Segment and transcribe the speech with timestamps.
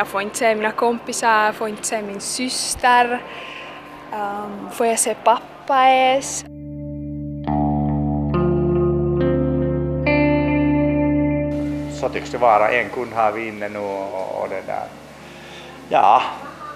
[0.00, 3.22] Jag får inte se mina kompisar, jag får inte se min syster.
[4.12, 6.44] Um, får jag se pappa ens?
[12.00, 12.70] Så tycks det vara.
[12.70, 14.86] En kund har vi inne nu och, och det där.
[15.88, 16.22] Ja,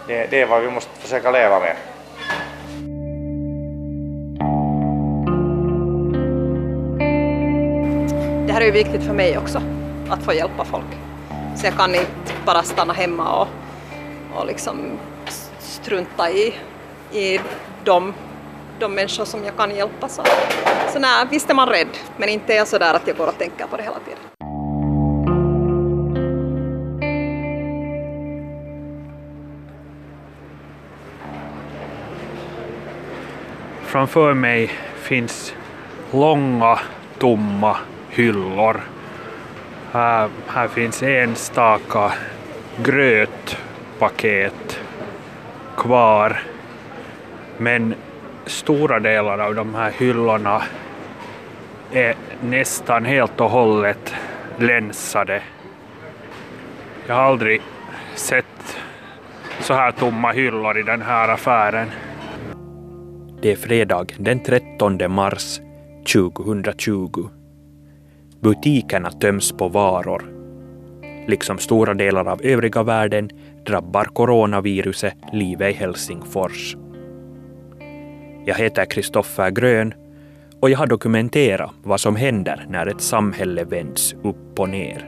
[0.06, 1.76] det, det är vad vi måste försöka leva med.
[8.46, 9.62] Det här är ju viktigt för mig också,
[10.10, 11.13] att få hjälpa folk.
[11.56, 13.48] Så jag kan inte bara stanna hemma och,
[14.34, 14.98] och liksom
[15.58, 16.54] strunta i,
[17.12, 17.40] i
[17.84, 18.14] de,
[18.78, 20.08] de människor som jag kan hjälpa.
[20.08, 20.22] Så,
[20.92, 23.26] så nej, visst är man rädd, men inte är jag så där att jag går
[23.26, 24.18] och tänker på det hela tiden.
[33.82, 35.54] Framför mig finns
[36.12, 36.78] långa
[37.18, 37.76] tomma
[38.10, 38.93] hyllor.
[39.94, 42.12] Här, här finns enstaka
[42.82, 44.80] grötpaket
[45.76, 46.42] kvar.
[47.58, 47.94] Men
[48.46, 50.62] stora delar av de här hyllorna
[51.92, 54.14] är nästan helt och hållet
[54.58, 55.42] länsade.
[57.06, 57.62] Jag har aldrig
[58.14, 58.76] sett
[59.60, 61.90] så här tomma hyllor i den här affären.
[63.42, 65.60] Det är fredag den 13 mars
[66.12, 67.28] 2020.
[68.44, 70.24] Butikerna töms på varor.
[71.28, 73.30] Liksom stora delar av övriga världen
[73.66, 76.76] drabbar coronaviruset livet i Helsingfors.
[78.44, 79.94] Jag heter Kristoffer Grön
[80.60, 85.06] och jag har dokumenterat vad som händer när ett samhälle vänds upp och ner.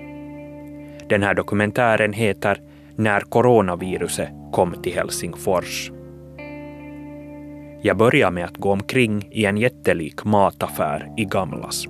[1.09, 2.61] Den här dokumentären heter
[2.95, 5.91] När coronaviruset kom till Helsingfors.
[7.83, 11.87] Jag börjar med att gå omkring i en jättelik mataffär i Gamlas.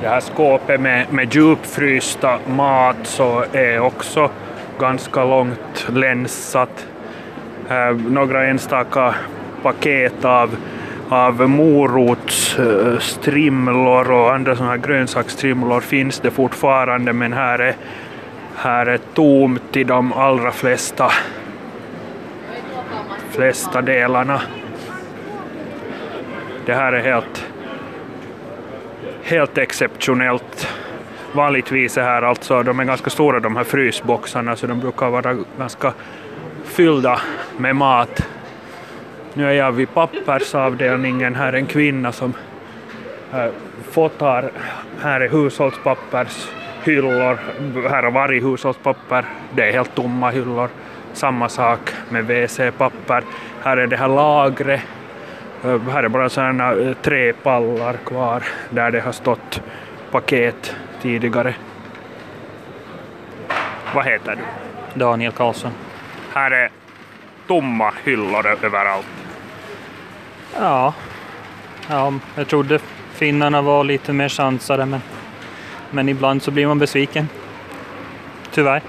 [0.00, 4.30] Det här skåpet med, med djupfrysta mat så är också
[4.78, 6.86] ganska långt länsat.
[7.68, 9.14] Eh, några enstaka
[9.62, 10.56] paket av,
[11.08, 17.76] av morotsstrimlor eh, och andra sådana här grönsaksstrimlor finns det fortfarande men här är
[18.62, 21.12] här är tomt i de allra flesta,
[23.30, 24.40] flesta delarna.
[26.66, 27.49] Det här är helt,
[29.30, 30.68] helt exceptionellt.
[31.32, 35.36] Vanligtvis är här alltså, de är ganska stora de här frysboxarna så de brukar vara
[35.58, 35.92] ganska
[36.64, 37.20] fyllda
[37.56, 38.26] med mat.
[39.34, 42.32] Nu är jag vid pappersavdelningen, här är en kvinna som
[43.32, 43.46] äh,
[43.90, 44.50] fotar,
[45.02, 47.38] här är hushållspappershyllor.
[47.88, 49.24] Här har varit hushållspapper,
[49.54, 50.68] det är helt tomma hyllor.
[51.12, 53.22] Samma sak med WC-papper.
[53.62, 54.80] Här är det här lagret.
[55.62, 59.62] Här är bara sådana träpallar kvar där det har stått
[60.10, 61.54] paket tidigare.
[63.94, 64.42] Vad heter du?
[65.00, 65.72] Daniel Karlsson.
[66.34, 66.70] Här är
[67.46, 69.06] tomma hyllor överallt.
[70.58, 70.94] Ja,
[71.88, 72.78] ja jag trodde
[73.12, 75.00] finnarna var lite mer sansade men
[75.90, 77.28] men ibland så blir man besviken.
[78.50, 78.82] Tyvärr.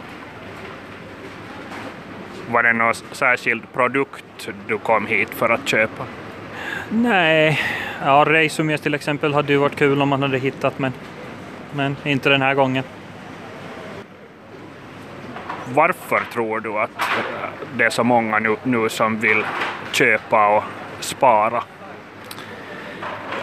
[2.49, 6.03] Var det någon särskild produkt du kom hit för att köpa?
[6.93, 7.59] Nej,
[8.05, 10.93] ja, Reisumies till exempel hade ju varit kul om man hade hittat men,
[11.73, 12.83] men inte den här gången.
[15.73, 16.89] Varför tror du att
[17.77, 19.43] det är så många nu, nu som vill
[19.91, 20.63] köpa och
[20.99, 21.63] spara?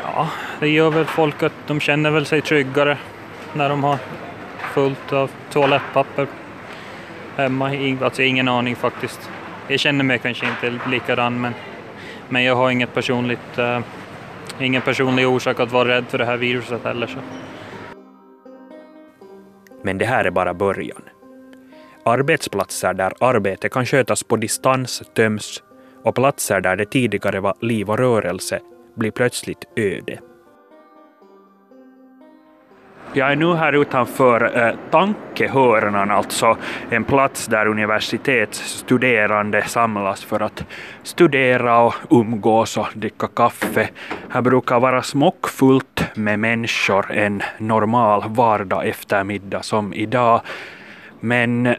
[0.02, 0.28] Ja,
[0.60, 2.98] det gör väl folk att de känner väl sig tryggare
[3.52, 3.98] när de har
[4.74, 6.26] fullt av toalettpapper
[7.36, 7.96] hemma.
[8.02, 9.30] Alltså ingen aning faktiskt.
[9.68, 11.54] Jag känner mig kanske inte likadan men,
[12.28, 13.80] men jag har inget personligt, eh,
[14.60, 17.06] ingen personlig orsak att vara rädd för det här viruset heller.
[17.06, 17.18] Så.
[19.82, 21.02] Men det här är bara början.
[22.04, 25.62] Arbetsplatser där arbete kan skötas på distans töms
[26.04, 28.60] och platser där det tidigare var liv och rörelse
[28.94, 30.18] blir plötsligt öde.
[33.18, 36.56] Jag är nu här utanför eh, Tankehörnan, alltså
[36.90, 40.64] en plats där universitetsstuderande samlas för att
[41.02, 43.88] studera och umgås och dricka kaffe.
[44.28, 50.40] Här brukar vara smockfullt med människor en normal vardag eftermiddag som idag.
[51.20, 51.74] Men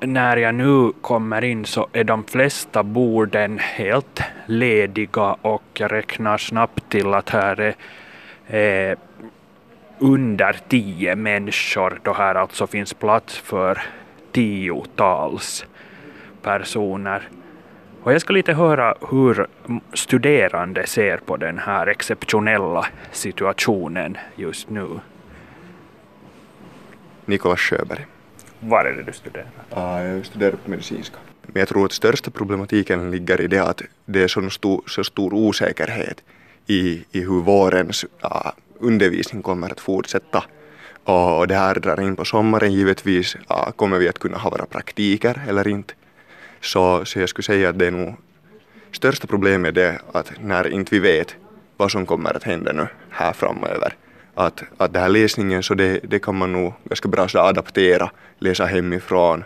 [0.00, 6.38] när jag nu kommer in så är de flesta borden helt lediga och jag räknar
[6.38, 7.74] snabbt till att här
[8.46, 8.96] är eh,
[10.02, 13.82] under tio människor då här alltså finns plats för
[14.32, 15.66] tiotals
[16.42, 17.28] personer.
[18.02, 19.46] Och jag ska lite höra hur
[19.94, 24.88] studerande ser på den här exceptionella situationen just nu.
[27.24, 28.06] Nikolas Sjöberg.
[28.60, 29.46] Var är det du studerar?
[29.76, 31.16] Uh, jag studerar på medicinska.
[31.42, 35.04] Men jag tror att största problematiken ligger i det att det är så stor, så
[35.04, 36.22] stor osäkerhet
[36.66, 38.50] i, i hur vårens uh,
[38.82, 40.44] undervisning kommer att fortsätta.
[41.04, 43.36] Och det här drar in på sommaren givetvis.
[43.76, 45.94] Kommer vi att kunna ha våra praktiker eller inte?
[46.60, 48.14] Så, så jag skulle säga att det är nog
[48.92, 51.36] största problemet är det att när inte vi vet
[51.76, 53.94] vad som kommer att hända nu här framöver.
[54.34, 58.10] Att, att den här läsningen så det, det kan man nog ganska bra så adaptera,
[58.38, 59.44] läsa hemifrån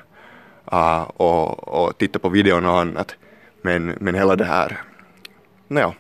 [0.73, 3.15] uh, och, och titta på videon och annat.
[3.63, 4.81] Men, men hela det här,
[5.69, 5.95] naja,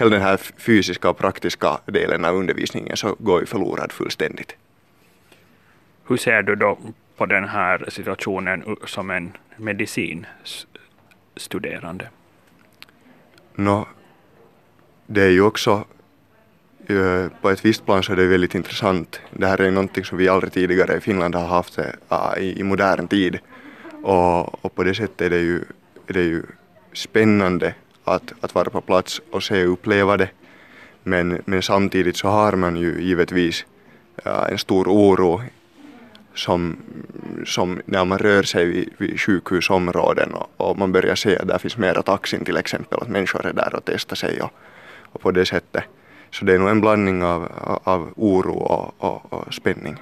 [0.00, 4.56] hela den här fysiska och praktiska delen av undervisningen så går ju förlorad fullständigt.
[6.06, 6.78] Hur ser du då
[7.16, 12.08] på den här situationen som en medicinstuderande?
[13.54, 13.86] No,
[15.06, 15.84] det är ju också
[16.86, 19.20] eh, på ett visst plan så är det väldigt intressant.
[19.30, 21.84] Det här är ju någonting som vi aldrig tidigare i Finland har haft uh,
[22.38, 23.38] i, i, modern tid
[24.02, 25.64] och, och, på det sättet är det ju,
[26.06, 26.42] är det ju
[26.92, 27.74] spännande
[28.14, 30.28] att, att vara på plats och se och uppleva det.
[31.02, 33.66] Men, men samtidigt så har man ju givetvis
[34.24, 35.42] eh, en stor oro
[36.34, 36.76] som,
[37.46, 41.58] som när man rör sig vid, vid sjukhusområden och, och, man börjar se att där
[41.58, 44.50] finns mera taxin till exempel, att människor är där och testar sig och,
[45.12, 45.84] och på det sättet.
[46.30, 47.48] Så det är nog en blandning av,
[47.84, 49.96] av oro och, och, och spänning.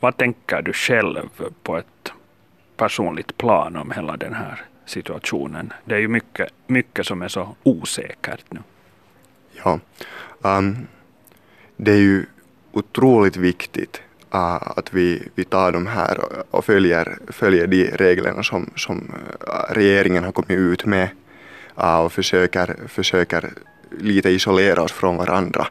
[0.00, 1.28] Vad tänker du själv
[1.62, 2.12] på ett
[2.76, 5.72] personligt plan om hela den här situationen?
[5.84, 8.60] Det är ju mycket, mycket som är så osäkert nu.
[9.52, 9.80] Ja,
[10.42, 10.86] um,
[11.76, 12.26] det är ju
[12.72, 14.02] otroligt viktigt
[14.34, 16.18] uh, att vi, vi tar de här
[16.50, 21.08] och följer, följer de reglerna som, som uh, regeringen har kommit ut med
[21.78, 23.52] uh, och försöker, försöker
[23.90, 25.66] lite isolera oss från varandra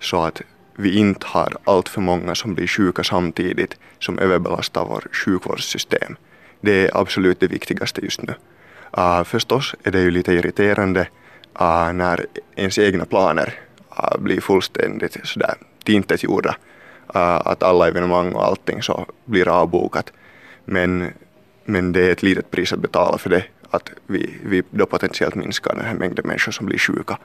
[0.00, 0.42] så att
[0.76, 6.16] vi inte har allt för många som blir sjuka samtidigt som överbelastar vårt sjukvårdssystem.
[6.60, 8.34] Det är absolut det viktigaste just nu.
[8.98, 11.00] Uh, förstås är det ju lite irriterande
[11.60, 12.26] uh, när
[12.56, 13.54] ens egna planer
[13.90, 15.54] uh, blir fullständigt sådär
[15.84, 16.56] tillintetgjorda
[17.14, 20.12] Uh, att alla evenemang och allting så blir avbokat.
[20.64, 21.12] Men,
[21.64, 25.34] men det är ett litet pris att betala för det, att vi, vi då potentiellt
[25.34, 27.18] minskar den här mängden människor som blir sjuka.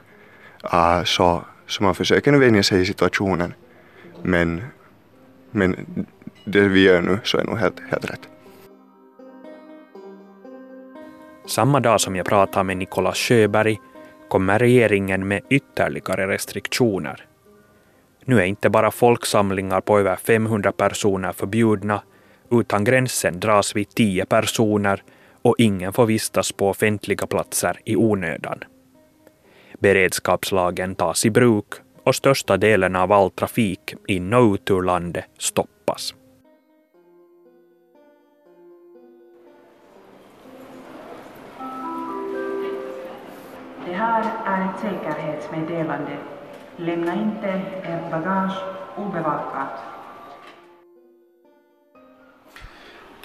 [0.74, 3.54] Uh, så, så man försöker nu vänja sig i situationen.
[4.22, 4.62] Men,
[5.50, 5.76] men
[6.44, 8.28] det vi gör nu så är nog helt, helt rätt.
[11.46, 13.78] Samma dag som jag pratar med Nicolas Sjöberg
[14.28, 17.26] kommer regeringen med ytterligare restriktioner
[18.24, 22.02] nu är inte bara folksamlingar på över 500 personer förbjudna,
[22.50, 25.02] utan gränsen dras vid 10 personer
[25.42, 28.58] och ingen får vistas på offentliga platser i onödan.
[29.78, 31.66] Beredskapslagen tas i bruk
[32.04, 36.14] och största delen av all trafik in och ut ur landet stoppas.
[44.02, 46.16] Här är ett säkerhetsmeddelande
[46.76, 47.48] Lämna inte
[47.82, 48.58] ert bagage
[48.96, 49.68] obevakat.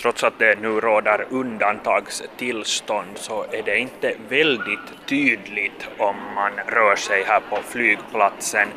[0.02, 6.96] Trots att det nu råder undantagstillstånd så är det inte väldigt tydligt om man rör
[6.96, 8.68] sig här på flygplatsen.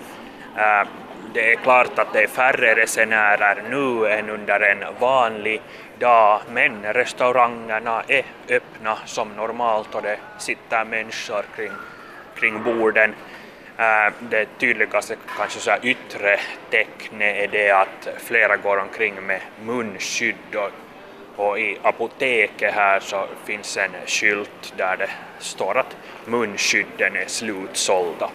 [0.57, 0.89] Eh,
[1.35, 5.63] det är klart att det är färre resenärer nu än under en vanlig
[5.99, 11.73] dag, men restaurangerna är öppna som normalt och det sitter människor kring,
[12.41, 13.15] kring borden.
[13.79, 16.39] Äh, det tydligaste kanske så yttre
[16.71, 20.71] tecknet är det att flera går omkring med munskydd och,
[21.37, 28.31] och i apoteket här så finns en skylt där det står att munskydden är slutsålda.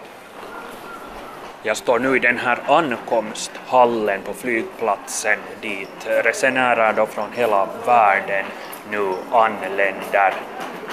[1.62, 8.44] Jag står nu i den här ankomsthallen på flygplatsen dit resenärer då från hela världen
[8.90, 10.34] nu anländer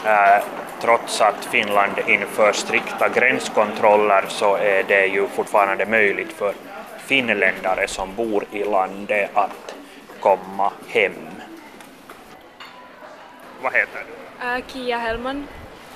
[0.05, 0.43] äh,
[0.83, 6.53] trots att Finland inför strikta gränskontroller så är det ju fortfarande möjligt för
[6.97, 9.75] finländare som bor i landet att
[10.19, 11.11] komma hem.
[13.61, 14.47] Vad heter du?
[14.47, 15.47] Uh, Kia Hellman.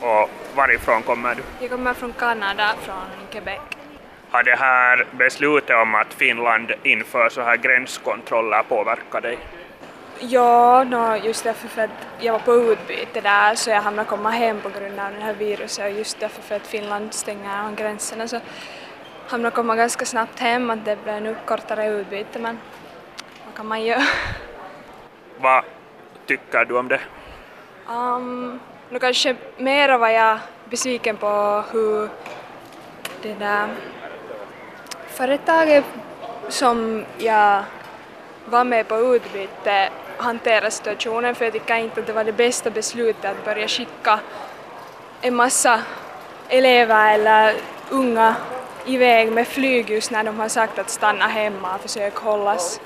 [0.02, 1.42] Och varifrån kommer du?
[1.60, 3.60] Jag kommer från Kanada, från Quebec.
[4.30, 9.38] Har det här beslutet om att Finland inför så här gränskontroller påverkat dig?
[10.20, 14.30] Ja, no, just därför för att jag var på utbyte där så jag hamnade komma
[14.30, 18.28] hem på grund av det här viruset och just därför för att Finland stänger gränserna
[18.28, 18.40] så
[19.28, 22.60] hamnade komma ganska snabbt hem att det blev nu kortare utbyte men
[23.46, 24.02] vad kan man göra?
[25.40, 25.64] Vad
[26.26, 27.00] tycker du om det?
[27.90, 28.60] Um,
[28.90, 32.10] nu kanske mera var jag besviken på hur
[33.22, 33.68] det där
[35.08, 35.86] företaget
[36.50, 37.64] som jag
[38.46, 42.70] vara med på utbyte hantera situationen för jag tycker inte att det var det bästa
[42.70, 44.20] beslutet att börja skicka
[45.22, 45.82] en massa
[46.50, 47.54] elever eller
[47.90, 48.36] unga
[48.86, 52.82] iväg med flyg just när de har sagt att stanna hemma och försöka hållas.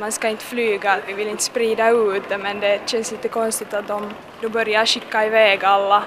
[0.00, 3.74] Man ska inte flyga, vi vill inte sprida ut det men det känns lite konstigt
[3.74, 6.02] att de då börjar skicka iväg alla.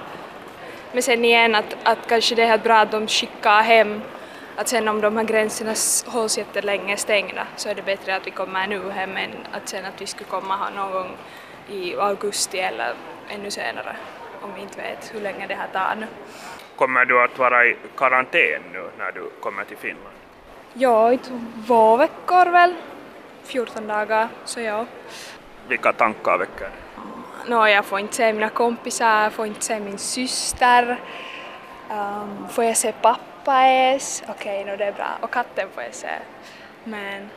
[0.91, 4.01] Men sen igen att, att kanske det är bra att de skickar hem
[4.55, 5.74] att sen om de här gränserna
[6.05, 9.86] hålls jättelänge stängda så är det bättre att vi kommer nu hem än att sen
[9.86, 11.17] att vi skulle komma här någon gång
[11.70, 12.93] i augusti eller
[13.29, 13.96] ännu senare
[14.41, 16.08] om vi inte vet hur länge det här tar nu.
[16.75, 20.15] Kommer du att vara i karantän nu när du kommer till Finland?
[20.74, 21.17] Ja, i
[21.67, 22.75] två veckor väl.
[23.43, 24.86] 14 dagar, så ja.
[25.67, 27.50] Vilka tankar väcker det?
[27.50, 31.00] No, jag får inte se mina kompisar, jag får inte se min syster.
[31.89, 34.24] Um, får jag se pappa ens?
[34.27, 35.17] Okej, okay, no, det är bra.
[35.21, 36.19] Och katten får jag se.
[36.83, 37.29] Men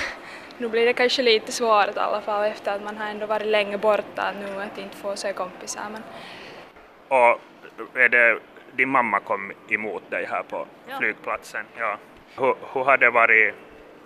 [0.58, 3.46] nu blir det kanske lite svårt i alla fall efter att man har ändå varit
[3.46, 5.82] länge borta nu att inte få se kompisar.
[5.92, 6.02] Men...
[7.08, 7.40] Och
[7.94, 8.38] är det
[8.72, 10.98] din mamma kom emot dig här på ja.
[10.98, 11.64] flygplatsen?
[11.78, 11.98] Ja.
[12.36, 13.54] Hur, hur har det varit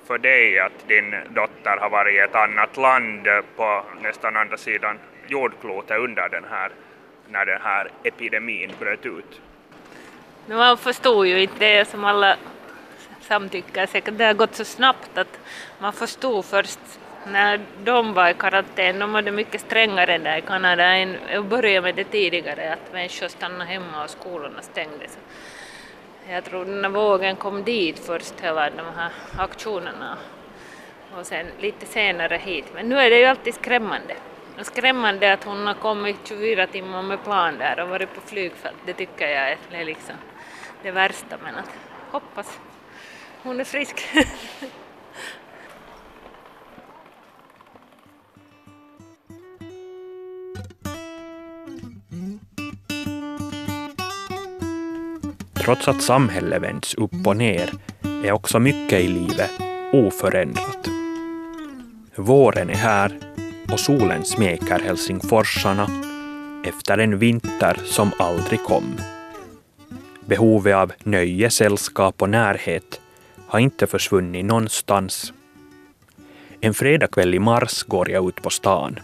[0.06, 4.98] för dig att din dotter har varit i ett annat land på nästan andra sidan
[5.26, 6.72] jordklotet under den här,
[7.28, 9.40] när den här epidemin bröt ut?
[10.46, 12.36] Man förstod ju inte det som alla
[13.20, 14.18] samtycker säkert.
[14.18, 15.38] Det har gått så snabbt att
[15.78, 16.78] man förstod först
[17.26, 21.46] när de var i karantän, de var det mycket strängare där i Kanada än att
[21.46, 25.18] börja med det tidigare, att människor stannade hemma och skolorna stängdes.
[26.28, 30.16] Jag tror den här vågen kom dit först, hela de här aktionerna,
[31.18, 32.64] och sen lite senare hit.
[32.74, 34.14] Men nu är det ju alltid skrämmande.
[34.58, 38.76] Och skrämmande att hon har kommit 24 timmar med plan där och varit på flygfält,
[38.86, 40.14] det tycker jag är liksom
[40.82, 41.70] det värsta, men att
[42.10, 42.58] hoppas
[43.42, 43.96] hon är frisk.
[55.54, 57.70] Trots att samhället vänds upp och ner
[58.24, 59.50] är också mycket i livet
[59.92, 60.88] oförändrat.
[62.16, 63.18] Våren är här
[63.72, 65.88] och solen smeker helsingforsarna
[66.64, 68.96] efter en vinter som aldrig kom.
[70.26, 73.00] Behovet av nöje, sällskap och närhet
[73.46, 75.32] har inte försvunnit någonstans.
[76.60, 78.98] En fredagkväll i mars går jag ut på stan.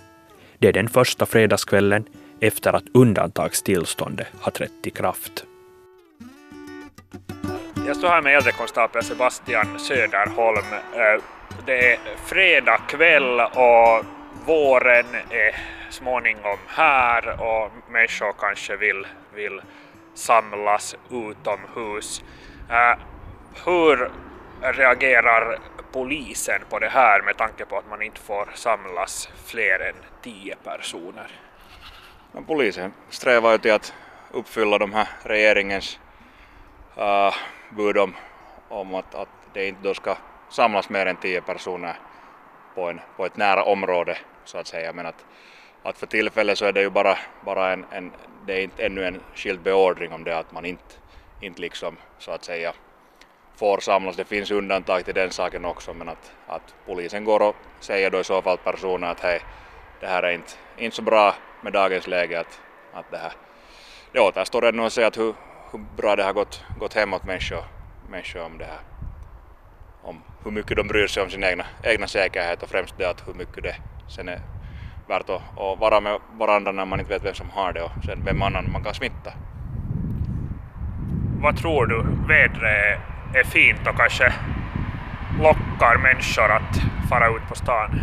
[0.59, 2.05] Det är den första fredagskvällen
[2.41, 5.45] efter att undantagstillståndet har trätt i kraft.
[7.87, 10.73] Jag står här med äldrekonstapel Sebastian Söderholm.
[10.73, 11.23] Eh,
[11.67, 14.05] det är fredag kväll och
[14.47, 15.57] våren är
[15.91, 19.61] småningom här och människor kanske vill, vill
[20.19, 22.25] samlas utomhus.
[22.71, 23.03] Uh,
[23.65, 24.11] hur
[24.63, 25.59] reagerar
[25.93, 30.57] polisen på det här med tanke på att man inte får samlas fler än tio
[30.65, 31.31] personer?
[32.33, 33.95] Ja, polisen strävar ju till att
[34.31, 36.01] uppfylla de här regeringens
[36.99, 37.35] uh,
[37.71, 38.15] bud om,
[38.69, 40.17] om att, att det inte då ska
[40.51, 41.97] samlas mer än tio personer
[42.75, 44.93] på, en, på ett nära område så att säga.
[44.93, 45.25] Men att,
[45.83, 48.13] att för tillfället så är det ju bara, bara en, en,
[48.49, 50.95] det är inte ännu en skild beordring om det att man inte,
[51.41, 52.73] inte liksom så att säga
[53.57, 54.17] får samlas.
[54.17, 58.21] Det finns undantag till den saken också men att, att polisen går och säger då
[58.21, 59.41] i så fall personer att hej,
[60.01, 62.61] det här är inte, inte så bra med dagens läge att,
[62.93, 63.33] att det här
[64.13, 65.35] det återstår ännu att se att hur,
[65.73, 67.65] hur bra det har gått, gått hem åt människor,
[68.11, 68.81] människor om det här.
[70.03, 73.29] Om hur mycket de bryr sig om sin egna, egna säkerhet och främst det att
[73.29, 73.77] hur mycket det
[74.09, 74.58] sen är
[75.09, 77.91] värt att, att vara med varandra när man inte vet vem som har det och
[78.05, 79.33] sen vem annan man kan smitta.
[81.43, 83.01] Vad tror du vädret
[83.35, 84.33] är fint och kanske
[85.41, 88.01] lockar människor att fara ut på stan?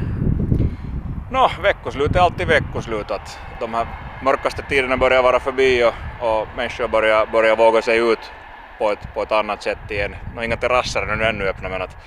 [1.32, 3.12] Nå, veckoslut är alltid veckoslut.
[3.12, 3.88] Att de här
[4.24, 5.94] mörkaste tiderna börjar vara förbi och,
[6.28, 8.32] och människor börjar, börjar våga sig ut
[8.78, 10.16] på ett, på ett annat sätt igen.
[10.36, 11.98] Nå, inga terrasser är nu ännu öppna men att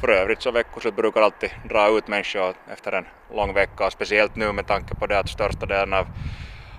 [0.00, 4.36] för övrigt så veckoslut brukar alltid dra ut människor efter en lång vecka och speciellt
[4.36, 6.06] nu med tanke på det att största delen av,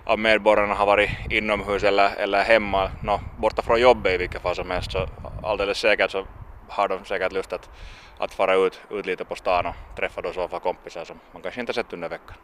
[0.03, 4.55] av medborgarna har varit inomhus eller, eller hemma, no, borta från jobbet i vilket fall
[4.55, 5.07] som helst så
[5.43, 6.25] alldeles säkert så
[6.69, 7.69] har de säkert lust att,
[8.17, 11.61] att fara ut, ut lite på stan och träffa då sova kompisar som man kanske
[11.61, 12.35] inte sett under veckan.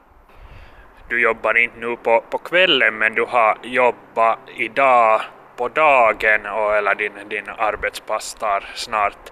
[1.09, 5.21] Du jobbar inte nu på, på kvällen men du har jobbat idag
[5.55, 9.31] på dagen och eller din, din arbetspass tar snart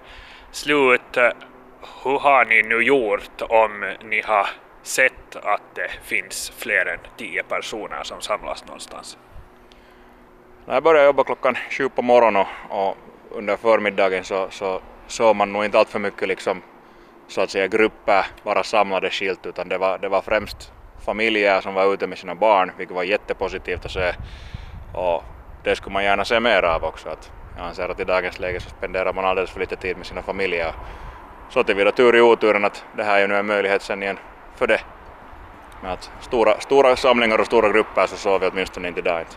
[0.50, 1.16] slut.
[2.04, 4.46] Hur har ni nu gjort om ni har
[4.82, 9.18] sett att det finns fler än tio personer som samlas någonstans?
[10.66, 12.96] När jag började jobba klockan sju på morgonen och, och
[13.30, 16.62] under förmiddagen så, så såg man nog inte allt för mycket liksom
[17.28, 20.72] så att säga grupper bara samlade skilt utan det var, det var främst
[21.04, 24.14] familjer som var ute med sina barn vilket var jättepositivt att se
[24.94, 25.24] och
[25.64, 27.08] det skulle man gärna se mer av också.
[27.08, 30.06] Att jag anser att i dagens läge så spenderar man alldeles för lite tid med
[30.06, 30.74] sina familjer.
[31.50, 34.18] Så tillvida tur i oturen att det här är ju nu en möjlighet sen igen
[34.56, 34.80] för det.
[35.82, 39.36] Men att stora, stora samlingar och stora grupper så såg vi åtminstone inte idag inte.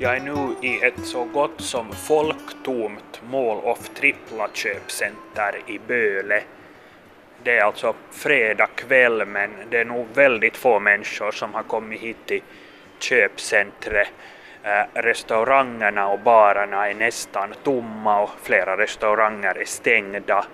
[0.00, 6.42] Jag är nu i ett så gott som folktomt Mall of Tripla köpcenter i Böle.
[7.42, 12.00] Det är alltså fredag kväll men det är nog väldigt få människor som har kommit
[12.00, 12.42] hit till
[12.98, 14.08] köpcentret.
[14.62, 20.44] Eh, restaurangerna och barerna är nästan tomma och flera restauranger är stängda.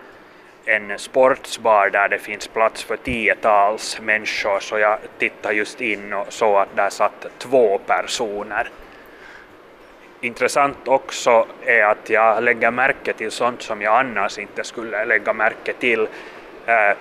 [0.64, 6.32] En sportsbar där det finns plats för tiotals människor så jag tittade just in och
[6.32, 8.70] såg att där satt två personer.
[10.24, 15.32] Intressant också är att jag lägger märke till sånt som jag annars inte skulle lägga
[15.32, 16.00] märke till.
[16.66, 16.96] Eh,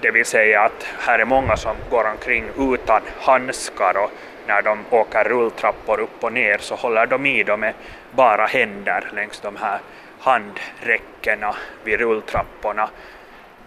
[0.00, 4.10] det vill säga att här är många som går omkring utan handskar och
[4.46, 7.74] när de åker rulltrappor upp och ner så håller de i dem med
[8.10, 9.78] bara händer längs de här
[10.20, 12.88] handräckena vid rulltrapporna.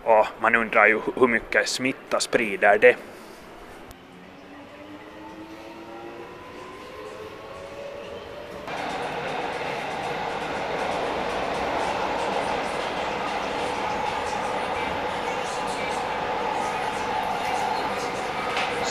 [0.03, 2.96] Och man undrar ju hur mycket smitta sprider det.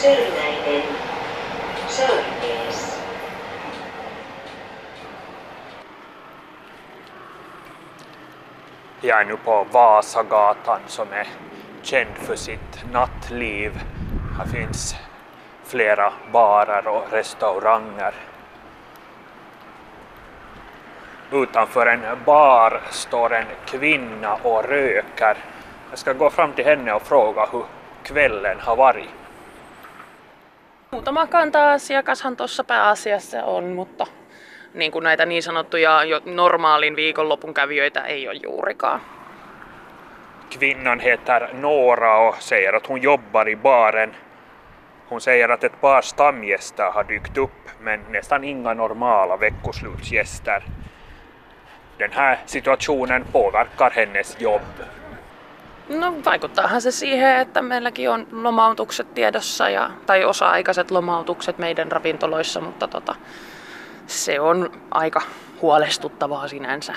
[0.00, 0.82] Sörnäinen.
[1.88, 3.00] Sörnäs.
[9.00, 11.26] Jag är nu på Vasagatan som är
[11.82, 13.72] känd för sitt nattliv.
[14.38, 14.94] Här finns
[15.64, 18.14] flera barer och restauranger.
[21.32, 25.36] Utanför en bar står en kvinna och röker.
[25.90, 27.64] Jag ska gå fram till henne och fråga hur
[28.02, 29.10] kvällen har varit.
[30.90, 34.06] Muutama kanta-asiakashan tuossa pääasiassa on, mutta
[34.74, 39.00] niin kuin näitä niin sanottuja jo normaalin viikonlopun kävijöitä ei ole juurikaan.
[40.50, 44.14] Kvinnan heter Nora och säger att hon jobbar i baren.
[45.08, 50.64] Hon säger att ett par stamgäster har dykt upp men nästan inga normala veckoslutsgäster.
[51.98, 54.62] Den här situationen påverkar hennes jobb.
[55.88, 62.60] No vaikuttaahan se siihen, että meilläkin on lomautukset tiedossa ja, tai osa-aikaiset lomautukset meidän ravintoloissa,
[62.60, 63.14] mutta tota,
[64.06, 65.20] se on aika
[65.62, 66.92] huolestuttavaa sinänsä.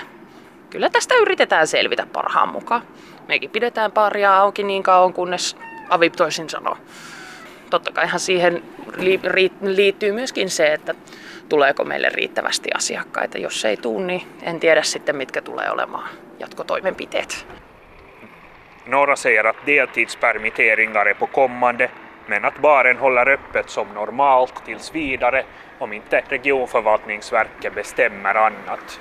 [0.74, 2.82] Kyllä tästä yritetään selvitä parhaan mukaan.
[3.28, 5.56] Mekin pidetään paria auki niin kauan, kunnes
[5.88, 6.76] Avip toisin sanoo.
[7.70, 8.62] Totta kaihan siihen
[9.60, 10.94] liittyy myöskin se, että
[11.48, 13.38] tuleeko meille riittävästi asiakkaita.
[13.38, 16.08] Jos ei tule, niin en tiedä sitten, mitkä tulee olemaan
[16.38, 17.46] jatkotoimenpiteet.
[18.86, 21.90] Några säger att deltidspermitteringar är på kommande
[22.26, 25.44] men att baren håller öppet som normalt tills vidare
[25.78, 29.00] om inte regionförvaltningsverket bestämmer annat.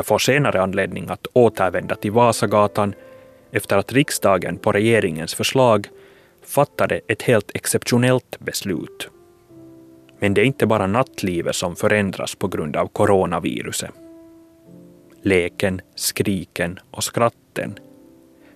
[0.00, 2.94] Jag får senare anledning att återvända till Vasagatan
[3.52, 5.88] efter att riksdagen på regeringens förslag
[6.46, 9.08] fattade ett helt exceptionellt beslut.
[10.18, 13.90] Men det är inte bara nattlivet som förändras på grund av coronaviruset.
[15.22, 17.78] Leken, skriken och skratten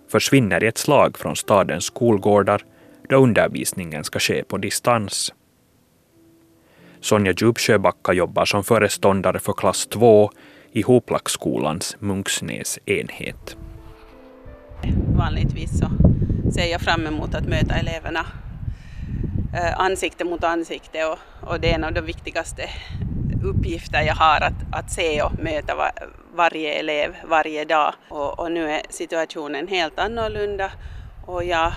[0.09, 2.65] försvinner i ett slag från stadens skolgårdar
[3.09, 5.35] då undervisningen ska ske på distans.
[7.01, 10.31] Sonja Djupsjöbacka jobbar som föreståndare för klass 2
[10.75, 13.57] i Hoplaksskolans Munksnäs enhet.
[15.17, 15.91] Vanligtvis så
[16.55, 18.27] ser jag fram emot att möta eleverna
[19.55, 22.69] eh, ansikte mot ansikte och, och det är en av de viktigaste
[23.45, 25.91] uppgifter jag har att, att se och möta var,
[26.35, 27.95] varje elev varje dag.
[28.09, 30.73] Och, och, nu är situationen helt annorlunda
[31.27, 31.73] och jag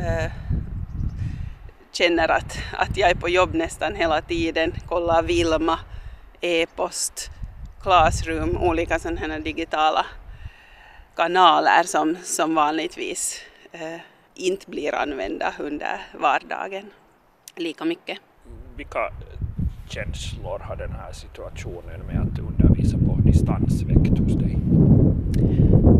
[0.00, 0.32] eh,
[1.92, 5.78] känner att, att jag är på jobb nästan hela tiden, kollar Vilma,
[6.40, 7.30] e-post,
[7.82, 10.06] Classroom, olika sådana digitala
[11.16, 13.40] kanaler som, som vanligtvis
[13.72, 14.00] eh,
[14.34, 16.84] inte blir använda under vardagen
[17.56, 18.18] lika mycket.
[18.76, 19.12] Vilka
[19.88, 24.58] känslor har den här situationen med att undervisa på distans väckt hos dig?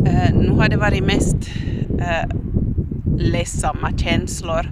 [0.07, 1.37] Uh, nu har det varit mest
[1.99, 2.25] uh,
[3.17, 4.65] ledsamma känslor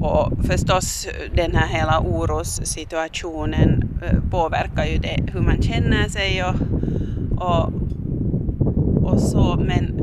[0.00, 3.83] och förstås den här hela orossituationen
[4.30, 6.54] påverkar ju det hur man känner sig och,
[7.42, 7.72] och,
[9.12, 9.94] och så men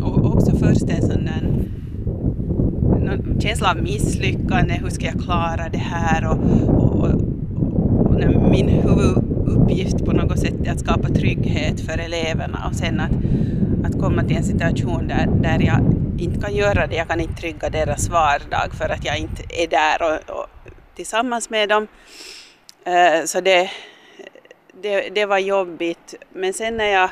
[0.00, 1.50] och också först en sån där
[3.00, 7.14] någon känsla av misslyckande, hur ska jag klara det här och, och, och,
[8.06, 13.12] och min huvuduppgift på något sätt är att skapa trygghet för eleverna och sen att,
[13.84, 15.80] att komma till en situation där, där jag
[16.18, 19.66] inte kan göra det, jag kan inte trygga deras vardag för att jag inte är
[19.66, 20.46] där och, och
[20.96, 21.86] tillsammans med dem.
[22.90, 23.70] Eh, så det,
[24.72, 26.14] det, det var jobbigt.
[26.32, 27.10] Men sen när jag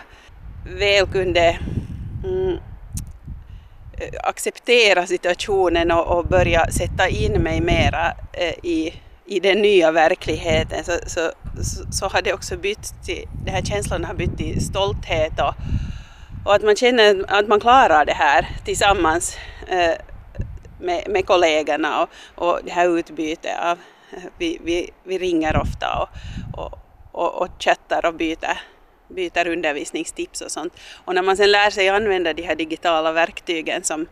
[0.78, 1.58] väl kunde
[2.24, 2.58] mm,
[4.22, 10.84] acceptera situationen och, och, börja sätta in mig mera eh, i, i den nya verkligheten
[10.84, 11.30] så, så,
[11.92, 15.54] så, har det också bytt till, den här känslan har bytt till stolthet och,
[16.44, 19.36] och att man känner att man klarar det här tillsammans
[19.66, 19.94] eh,
[20.80, 23.78] med, med kollegorna och, och det här utbytet av,
[24.38, 26.08] vi, vi, vi ringer ofta och,
[26.64, 26.78] och,
[27.12, 28.58] och, och chattar och byter,
[29.08, 30.72] byter undervisningstips och sånt.
[31.04, 34.06] Och när man sen lär sig använda de här digitala verktygen som,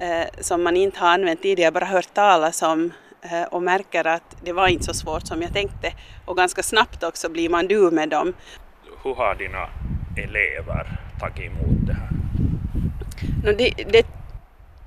[0.00, 4.36] eh, som man inte har använt tidigare, bara hört talas om eh, och märker att
[4.42, 5.92] det var inte så svårt som jag tänkte
[6.24, 8.32] och ganska snabbt också blir man du med dem.
[9.02, 9.68] Hur har dina
[10.16, 12.10] elever tagit emot det här?
[13.44, 14.06] No, det, det,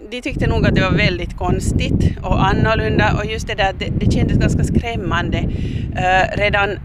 [0.10, 3.86] de tyckte nog att det var väldigt konstigt och annorlunda och just det där, det,
[3.86, 5.38] det kändes ganska skrämmande.
[5.38, 6.80] Uh, redan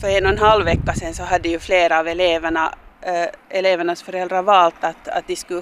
[0.00, 2.74] för en och en halv vecka sedan så hade ju flera av eleverna,
[3.06, 5.60] uh, elevernas föräldrar valt att, att de skulle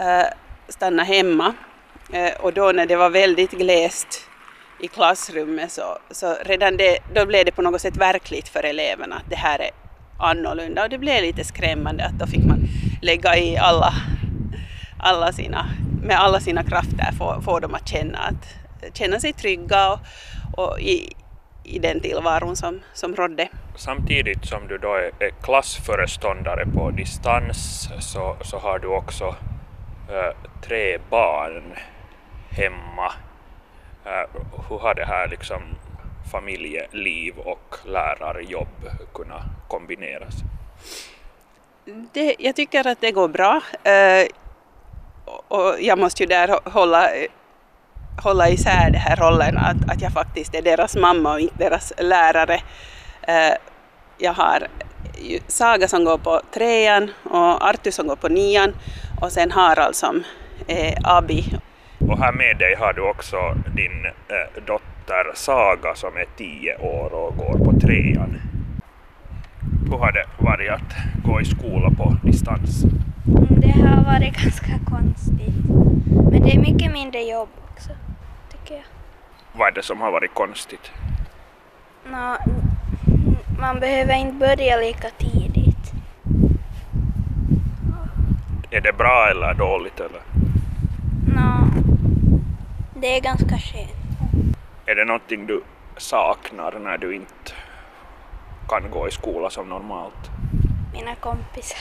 [0.00, 0.26] uh,
[0.68, 1.54] stanna hemma.
[2.40, 4.20] Och då när det var väldigt glest
[4.80, 9.16] i klassrummet så, så redan det, då blev det på något sätt verkligt för eleverna
[9.16, 9.70] att det här är
[10.18, 12.68] annorlunda och det blev lite skrämmande att då fick man
[13.02, 13.94] lägga i alla,
[14.98, 15.66] alla sina,
[16.02, 19.98] med alla sina krafter få, få dem att känna, att, känna sig trygga och,
[20.56, 21.12] och i,
[21.64, 23.48] i den tillvaron som, som rådde.
[23.76, 29.24] Samtidigt som du då är, är klassföreståndare på distans så, så har du också
[30.08, 31.74] äh, tre barn
[32.50, 33.12] hemma.
[34.04, 35.62] Äh, hur har det här liksom
[36.32, 40.34] familjeliv och lärarjobb kunnat kombineras?
[42.12, 43.60] Det, jag tycker att det går bra.
[43.84, 44.26] Äh,
[45.48, 47.08] och jag måste ju där hålla
[48.22, 51.92] hålla isär de här rollerna, att, att jag faktiskt är deras mamma och inte deras
[51.98, 52.60] lärare.
[53.22, 53.54] Eh,
[54.18, 54.66] jag har
[55.46, 58.74] Saga som går på trean och Artur som går på nian
[59.20, 60.24] och sen Harald som
[60.66, 61.44] är abi.
[61.98, 63.36] Och här med dig har du också
[63.76, 68.40] din eh, dotter Saga som är tio år och går på trean.
[69.90, 72.82] Hur har det varit att gå i skola på distans?
[73.50, 75.54] Det har varit ganska konstigt.
[76.30, 77.90] Men det är mycket mindre jobb också
[78.50, 78.84] tycker jag.
[79.52, 80.90] Vad är det som har varit konstigt?
[82.10, 82.36] Nå,
[83.60, 85.92] man behöver inte börja lika tidigt.
[88.70, 90.22] Är det bra eller dåligt eller?
[91.34, 91.68] Nå,
[92.94, 93.90] det är ganska skönt.
[94.86, 95.62] Är det någonting du
[95.96, 97.52] saknar när du inte
[98.68, 100.30] kan gå i skola som normalt?
[100.92, 101.78] Mina kompisar.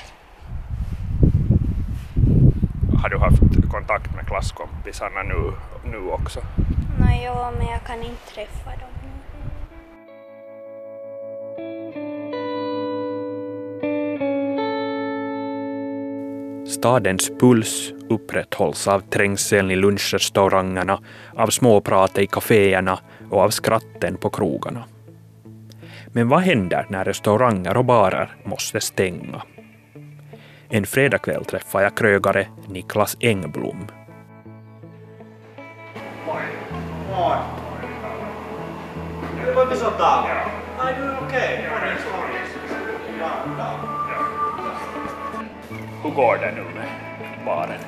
[3.01, 5.51] Har du haft kontakt med klasskompisarna nu,
[5.91, 6.39] nu också?
[6.99, 8.89] Nej, ja, men jag kan inte träffa dem.
[16.67, 20.99] Stadens puls upprätthålls av trängseln i lunchrestaurangerna,
[21.35, 22.99] av småpratet i kaféerna
[23.31, 24.83] och av skratten på krogarna.
[26.17, 29.41] Men vad händer när restauranger och barer måste stänga?
[30.69, 33.87] En fredagkväll träffar jag krögare Niklas Engblom.
[46.03, 46.89] Hur går det nu med
[47.45, 47.79] baren?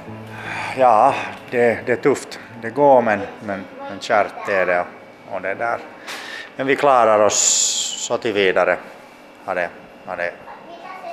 [0.77, 1.13] Ja,
[1.51, 2.39] det, det är tufft.
[2.61, 4.85] Det går men, men, men kärt är det
[5.31, 5.79] och det där.
[6.55, 7.78] Men vi klarar oss
[8.09, 8.77] så till vidare.
[9.45, 9.69] Har det,
[10.05, 10.31] har det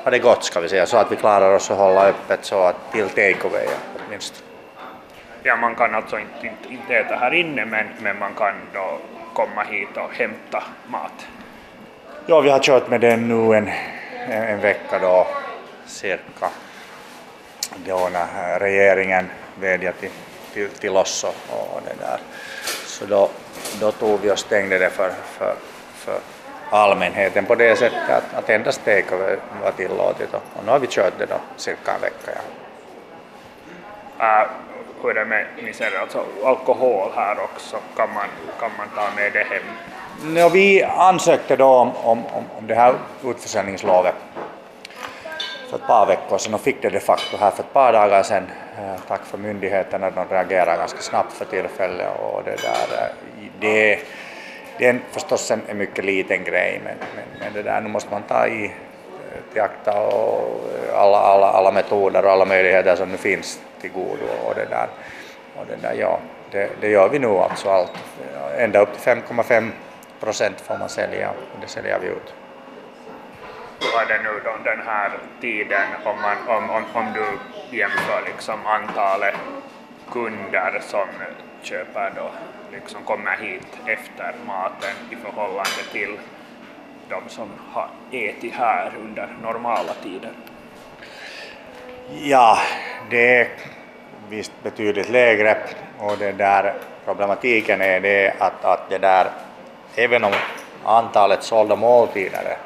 [0.05, 2.59] har det gått ska vi säga, så att vi klarar oss att hålla öppet så
[2.59, 4.47] att till takeaway åtminstone.
[5.43, 8.99] Ja, man kan alltså inte, inte, inte äta här inne men, men man kan då
[9.35, 11.27] komma hit och hämta mat?
[12.27, 13.71] Ja, vi har kört med den nu en,
[14.29, 15.27] en vecka då
[15.87, 16.49] cirka.
[17.77, 19.31] Då när regeringen
[19.61, 20.11] vädjade till,
[20.53, 22.19] till, till oss och, och det där.
[22.87, 23.31] Så då,
[23.81, 25.55] då tog vi och stängde det för, för,
[25.95, 26.21] för
[26.71, 31.19] allmänheten på det sättet att, att endast takeaway var tillåtet och, nu har vi kört
[31.19, 32.31] det då cirka en vecka.
[34.19, 34.43] Ja.
[34.43, 34.49] Äh,
[35.03, 38.27] hur är det med misär, alltså alkohol här också, kan man,
[38.61, 40.37] kan man ta med det hem?
[40.37, 44.15] Ja, vi ansökte då om, om, om, om det här utförsäljningslovet
[45.71, 48.23] för ett par veckor sedan och fick det de facto här för ett par dagar
[48.23, 48.51] sedan.
[48.79, 53.99] Eh, tack för myndigheterna, de reagerar ganska snabbt för tillfället och det där, eh, det,
[54.79, 58.11] det är förstås en, en mycket liten grej men, men, men det där, nu måste
[58.11, 62.97] man ta i eh, till akta och eh, alla, alla, alla metoder och alla möjligheter
[62.97, 64.89] som nu finns till godo och det där.
[65.57, 66.19] Och det, där ja,
[66.51, 67.93] det, det gör vi nu alltså allt.
[68.59, 69.71] Ända upp till 5,5
[70.21, 72.35] procent får man sälja och det säljer vi ut.
[73.81, 75.11] Hur är det nu då den här
[75.41, 77.27] tiden om, man, om, om, om du
[77.77, 79.35] jämför liksom antalet
[80.13, 81.09] kunder som
[81.67, 82.31] köper då,
[82.73, 86.19] liksom kommer hit efter maten i förhållande till
[87.09, 90.31] de som har ätit här under normala tider?
[92.23, 92.59] Ja,
[93.11, 93.49] det är
[94.29, 95.57] visst betydligt lägre
[95.99, 96.75] och det där
[97.05, 99.31] problematiken är det att, att det där,
[99.97, 100.33] även om
[100.85, 102.59] antalet sålda måltider är,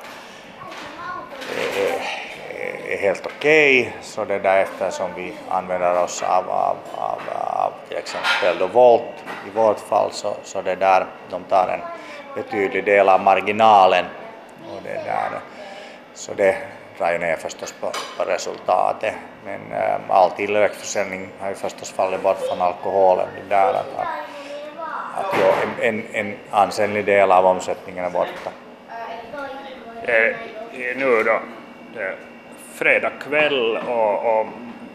[2.93, 7.73] är, helt okej, okay, så det där eftersom vi använder oss av, av, av, av
[7.89, 11.81] till exempel då Volt i vårt fall så, så det där, de tar en
[12.35, 14.05] betydlig del av marginalen
[14.71, 15.41] och det där,
[16.15, 16.57] så det
[16.99, 19.15] drar ju ner förstås på, på resultatet.
[19.45, 23.27] Men äm, all tillväxtförsäljning har ju förstås fallit bort från alkoholen.
[23.37, 24.09] Det där att, att,
[25.17, 25.47] att jo,
[25.83, 28.51] en, en, en ansenlig del av omsättningen är borta.
[30.03, 30.37] Eh,
[30.97, 31.41] nu då,
[31.95, 32.15] det
[32.81, 34.47] fredag kväll och, och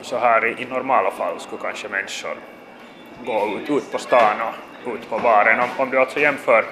[0.01, 2.37] så här i, i normala fall skulle kanske människor
[3.25, 5.59] gå ut, ut på stan och ut på baren.
[5.59, 6.65] Om, om du alltså jämför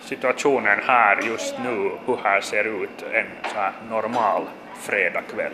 [0.00, 4.42] situationen här just nu, hur här ser ut en så här normal
[4.80, 5.52] fredagkväll?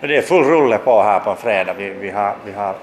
[0.00, 1.74] Det är full rulle på här på en fredag.
[1.74, 2.74] Vi, vi, har, vi har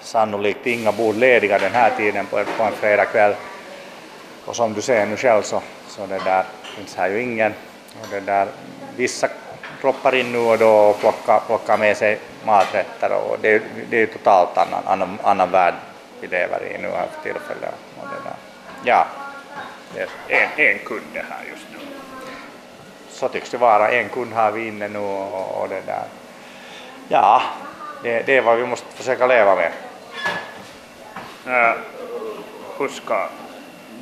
[0.00, 3.34] sannolikt inga bord lediga den här tiden på, på en fredagkväll.
[4.46, 6.44] Och som du ser nu själv så, så det där
[6.76, 7.52] finns här ju ingen.
[8.02, 8.46] Och det där,
[8.96, 9.28] vissa
[9.80, 14.06] droppar in nu och då och plockar, plockar med sig maträtter och det, det är
[14.06, 15.74] totalt annan, annan, annan värld
[16.20, 17.74] vi lever i nu här för tillfället.
[18.00, 18.36] Och det där.
[18.84, 19.06] Ja,
[19.94, 21.78] det en, en kund det här just nu.
[23.10, 23.90] Så tycks det vara.
[23.90, 26.04] En kund har vi inne nu och, och det där.
[27.08, 27.42] Ja,
[28.02, 29.72] det, det är vad vi måste försöka leva med.
[31.46, 31.80] Uh,
[32.78, 33.28] hur ska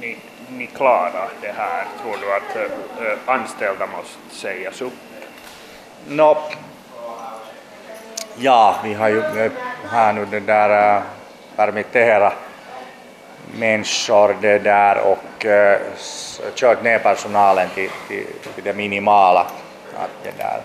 [0.01, 1.87] ni, ni klara det här?
[2.03, 5.08] Tror du att uh, anställda måste sägas upp?
[6.07, 6.37] No,
[8.37, 9.23] ja, vi har ju
[9.91, 11.03] här nu det där äh, uh,
[11.57, 12.33] permittera
[13.55, 15.81] människor det där och äh,
[16.55, 19.47] kört ner personalen till, till, till det minimala.
[19.97, 20.61] Att det där.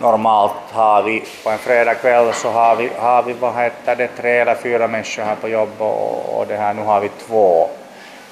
[0.00, 4.38] Normalt har vi på en fredagkväll så har vi, har vi vad heter det, tre
[4.38, 7.68] eller fyra människor här på jobb och, och det här, nu har vi två.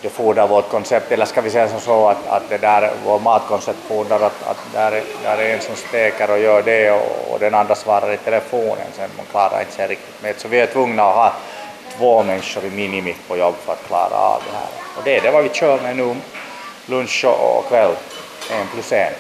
[0.03, 3.19] Det fordrar vårt koncept, eller ska vi säga som så att, att det där, vår
[3.19, 7.33] matkoncept fordrar att, att där, är, där är en som steker och gör det och,
[7.33, 10.61] och den andra svarar i telefonen sen, man klarar inte sig riktigt med Så vi
[10.61, 11.33] är tvungna att ha
[11.99, 14.69] två människor i minimi på jobb för att klara av det här.
[14.97, 16.17] Och det är det vad vi kör med nu,
[16.87, 17.95] lunch och kväll,
[18.51, 19.13] en plus en.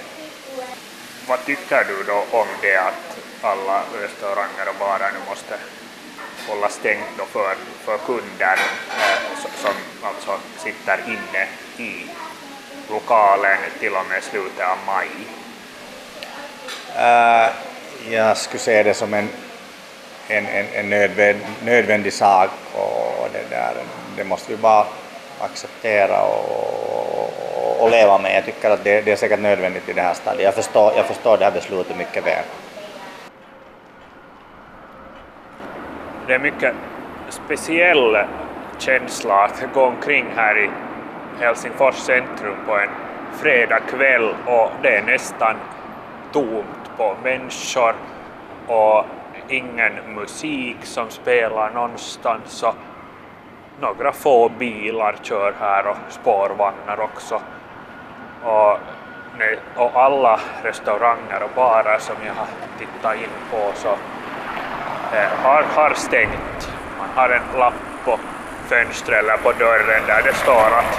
[1.28, 5.54] Vad tycker du då om det att alla restauranger och barer nu måste
[6.48, 11.46] hålla stängt då för, för kunder eh, som alltså sitter inne
[11.88, 12.06] i
[12.90, 15.08] lokalen till och med slutet av maj?
[16.96, 17.50] Uh,
[18.12, 19.28] jag skulle se det som en,
[20.28, 23.74] en, en, en nödvändig, nödvändig sak och det, där,
[24.16, 24.86] det måste vi bara
[25.38, 28.36] acceptera och, och leva med.
[28.36, 30.44] Jag tycker att det, det, är säkert nödvändigt i det här stadiet.
[30.44, 32.44] Jag förstår, jag förstår det här beslutet mycket väl.
[36.26, 36.74] Det är mycket
[37.28, 38.18] speciell
[38.78, 40.70] känsla att gå omkring här i
[41.40, 42.88] Helsingfors centrum på en
[43.32, 45.56] fredagkväll och det är nästan
[46.32, 47.94] tomt på människor
[48.66, 49.04] och
[49.48, 52.74] ingen musik som spelar någonstans och
[53.80, 57.40] några få bilar kör här och spårvagnar också.
[58.44, 58.78] Och,
[59.76, 62.46] och alla restauranger och barer som jag har
[62.78, 63.96] tittat in på så
[65.42, 66.72] har, har stängt.
[66.98, 68.18] Man har en lapp på
[68.68, 70.98] fönstret eller på dörren där det står att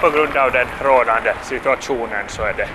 [0.00, 2.68] på grund av den rådande situationen så är det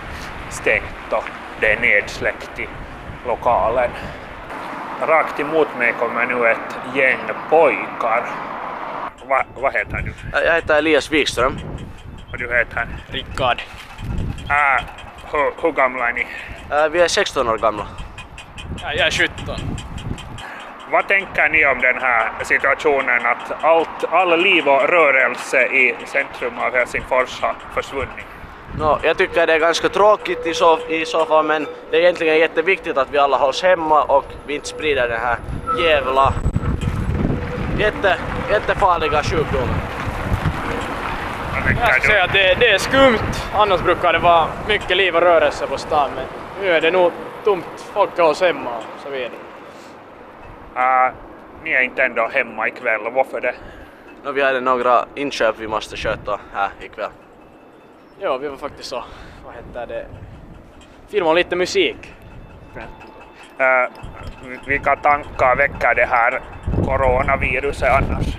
[0.49, 1.23] stängt och
[1.59, 2.67] det är nedsläckt i
[3.27, 3.89] lokalen.
[5.07, 8.23] Rakt emot mig kommer nu ett gäng pojkar
[9.27, 10.13] Va, vad heter du?
[10.45, 11.59] Jag heter Elias Wikström.
[12.31, 12.87] Och du heter?
[13.11, 13.61] Rickard.
[14.49, 14.83] Äh,
[15.31, 16.27] hur, hur gamla är ni?
[16.71, 17.87] Äh, vi är 16 år gamla.
[18.81, 19.77] Ja, jag är 17.
[20.91, 26.59] Vad tänker ni om den här situationen att allt, all liv och rörelse i centrum
[26.59, 28.25] av Helsingfors har försvunnit?
[28.79, 32.01] No, jag tycker det är ganska tråkigt i så, i så fall men det är
[32.01, 35.37] egentligen jätteviktigt att vi alla hålls hemma och vi inte sprider den här
[35.83, 36.33] jävla
[37.79, 38.15] jätte,
[38.51, 39.75] jättefarliga sjukdomen.
[41.81, 43.33] Jag skulle säga att det, det är skumt.
[43.53, 46.25] Annars brukar det vara mycket liv och rörelse på stan men
[46.61, 47.11] nu är det nog
[47.43, 47.85] tomt.
[47.93, 49.46] Folk hålls hemma och så vidare.
[50.77, 51.13] Uh,
[51.63, 53.53] ni är inte ändå hemma ikväll, varför det?
[54.23, 57.09] No, vi hade några inköp vi måste sköta här ikväll.
[58.19, 59.03] Ja, vi var faktiskt så,
[59.45, 60.05] vad heter det,
[61.07, 62.13] filmade lite musik.
[63.59, 63.89] Uh,
[64.67, 66.41] vilka tankar väcker det här
[66.85, 68.37] coronaviruset annars?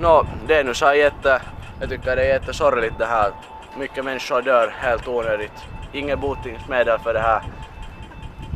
[0.00, 1.42] No, det är nu så jätte,
[1.80, 3.32] jag tycker det är jättesorgligt det här.
[3.78, 5.64] Mycket människor dör helt onödigt.
[5.92, 7.42] Inget botingsmedel för det här.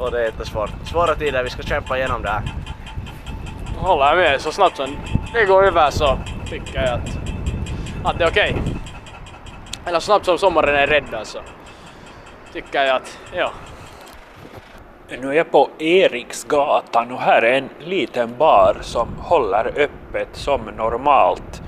[0.00, 0.70] Och det är jättesvårt.
[0.84, 2.42] Svåra tider, vi ska kämpa igenom det här.
[3.78, 4.96] Håller jag med, så snabbt som
[5.32, 6.18] det går över så
[6.50, 7.18] tycker jag att,
[8.04, 8.50] att det är okej.
[8.50, 8.74] Okay.
[9.86, 11.42] Eller så snabbt som sommaren är räddad så alltså.
[12.52, 13.50] tycker jag att, ja.
[15.08, 20.60] Nu är jag på Eriksgatan och här är en liten bar som håller öppet som
[20.60, 21.62] normalt.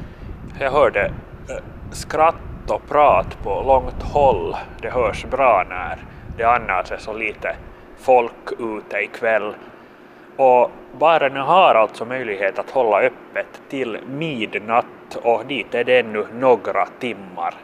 [0.61, 4.57] Jag hörde eh, skratt och prat på långt håll.
[4.83, 5.99] Det hörs bra när
[6.37, 7.57] det annars är så lite
[7.99, 9.55] folk ute ikväll.
[10.37, 16.27] Och baren har alltså möjlighet att hålla öppet till midnatt och dit är det ännu
[16.33, 17.55] några timmar.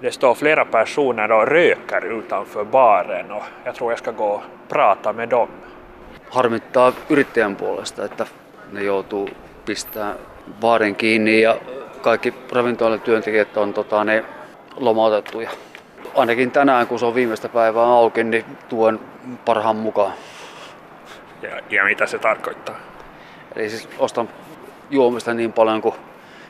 [0.00, 4.42] Det står flera personer och röker utanför baren och jag tror jag ska gå och
[4.68, 5.48] prata med dem.
[6.30, 8.26] Harmittaa yrittäjän puolesta, että
[8.72, 9.28] ne joutuu
[9.64, 10.16] pistämään
[10.60, 11.56] baaren kiinni ja
[12.02, 14.24] kaikki ravintolan työntekijät on tota, ne
[14.76, 15.50] lomautettuja.
[16.14, 19.00] Ainakin tänään, kun se on viimeistä päivää auki, niin tuen
[19.44, 20.12] parhaan mukaan.
[21.42, 22.76] Ja, ja mitä se tarkoittaa?
[23.56, 24.28] Eli siis ostan
[24.90, 25.94] juomista niin paljon kuin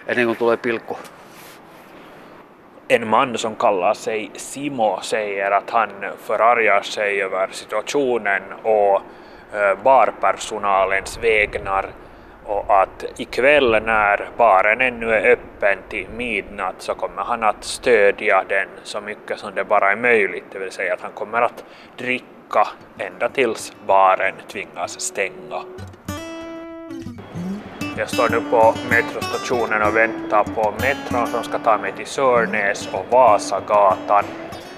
[0.06, 0.98] ennen kuin tulee pilkku.
[2.88, 9.02] En man som kallar sig Simo säger att han förargar sig över situationen och
[9.82, 11.88] barpersonalens vägnar
[12.44, 18.44] och att ikväll när baren ännu är öppen till midnatt så kommer han att stödja
[18.48, 21.64] den så mycket som det bara är möjligt, det vill säga att han kommer att
[21.96, 22.37] dricka
[22.98, 25.62] ända tills baren tvingas stänga.
[27.96, 32.88] Jag står nu på metrostationen och väntar på metron som ska ta mig till Sörnäs
[32.92, 34.24] och Vasagatan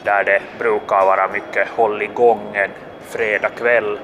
[0.05, 3.99] där det brukar vara mycket håll i gången fredag kväll.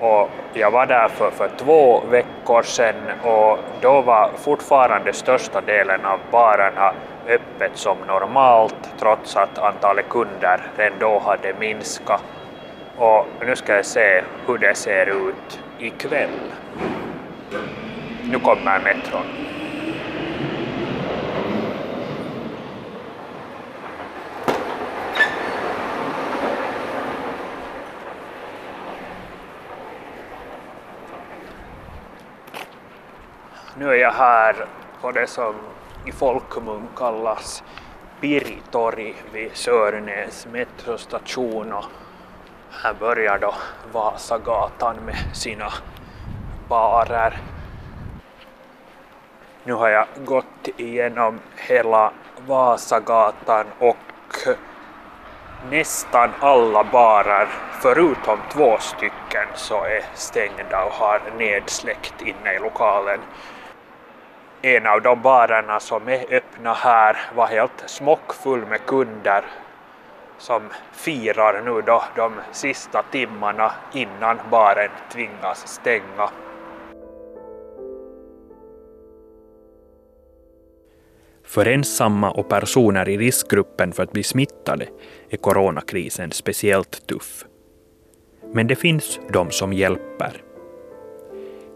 [0.00, 6.04] Och jag var där för, för två veckor sedan och då var fortfarande största delen
[6.04, 6.92] av barerna
[7.28, 12.37] öppet som normalt trots att antalet kunder redan då hade minskat.
[13.00, 16.52] Och nu ska jag se hur det ser ut ikväll.
[18.30, 19.24] Nu kommer metron.
[33.76, 34.66] Nu är jag här
[35.00, 35.54] på det som
[36.06, 37.62] i folkmun kallas
[38.20, 41.84] Piritori vid Sörnäs metrostation och
[42.70, 43.54] här börjar då
[43.92, 45.72] Vasagatan med sina
[46.68, 47.38] barer.
[49.64, 52.12] Nu har jag gått igenom hela
[52.46, 53.96] Vasagatan och
[55.70, 57.48] nästan alla barer
[57.80, 63.20] förutom två stycken så är stängda och har nedsläckt inne i lokalen.
[64.62, 69.44] En av de barerna som är öppna här var helt smockfull med kunder
[70.38, 76.30] som firar nu då de sista timmarna innan baren tvingas stänga.
[81.44, 84.88] För ensamma och personer i riskgruppen för att bli smittade
[85.30, 87.44] är coronakrisen speciellt tuff.
[88.52, 90.42] Men det finns de som hjälper.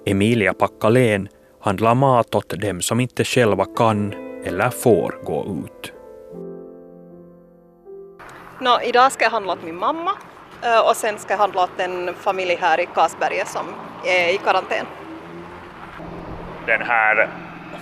[0.07, 1.29] Emilia Packalén
[1.61, 4.13] handlar mat åt dem som inte själva kan
[4.45, 5.93] eller får gå ut.
[8.63, 10.13] No, idag ska jag handla åt min mamma
[10.63, 13.67] eh, och sen ska jag handla åt en familj här i Kasberget som
[14.05, 14.87] är i karantän.
[16.67, 17.29] Den här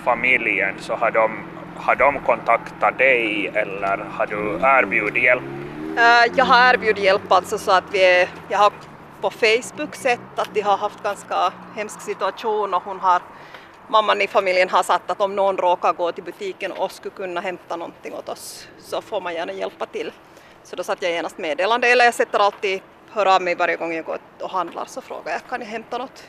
[0.05, 1.31] familjen, så har de,
[1.75, 5.43] har de kontaktat dig eller har du erbjudit hjälp?
[5.97, 8.71] Eh, jag har erbjudit hjälp alltså så att vi är, jag har
[9.21, 13.21] på Facebook sett att de har haft ganska hemsk situation och hon har
[13.87, 17.41] mamman i familjen har sagt att om någon råkar gå till butiken och skulle kunna
[17.41, 20.11] hämta någonting åt oss så får man gärna hjälpa till.
[20.63, 22.81] Så då satte jag genast meddelande, eller jag sätter alltid,
[23.11, 25.97] hör av mig varje gång jag går och handlar så frågar jag kan jag hämta
[25.97, 26.23] något.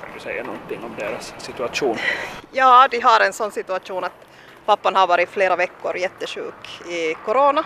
[0.00, 1.96] Kan du säga någonting om deras situation?
[2.54, 4.12] Ja, de har en sån situation att
[4.66, 7.64] Pappan har varit flera veckor jättesjuk i corona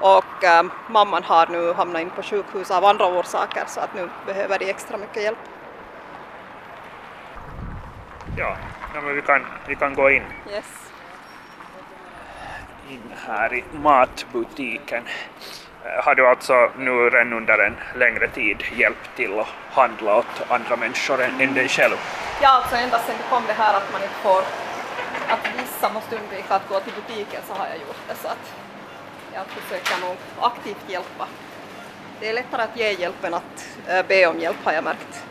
[0.00, 4.08] och äh, mamman har nu hamnat in på sjukhus av andra orsaker så att nu
[4.26, 5.38] behöver de extra mycket hjälp.
[8.36, 8.56] Ja,
[8.94, 10.87] ja men vi, kan, vi kan gå in, Yes
[12.90, 15.02] in här i matbutiken.
[15.84, 20.42] Eh, har du alltså nu redan under en längre tid hjälpt till att handla åt
[20.48, 21.96] andra människor än, dig själv?
[22.42, 24.42] Ja, alltså ända sedan det kom det här att man inte får,
[25.28, 28.54] att vissa måste undvika att gå till butiken så har jag gjort det så att
[29.34, 31.26] jag försöker nog aktivt hjälpa.
[32.20, 35.24] Det är lättare att ge hjälp än att eh, be om hjälp har jag märkt.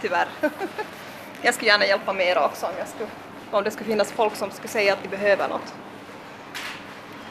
[0.00, 0.28] Tyvärr.
[1.42, 3.10] jag skulle gärna hjälpa mer också om, jag skulle,
[3.50, 5.74] om det skulle finnas folk som skulle säga att de behöver något.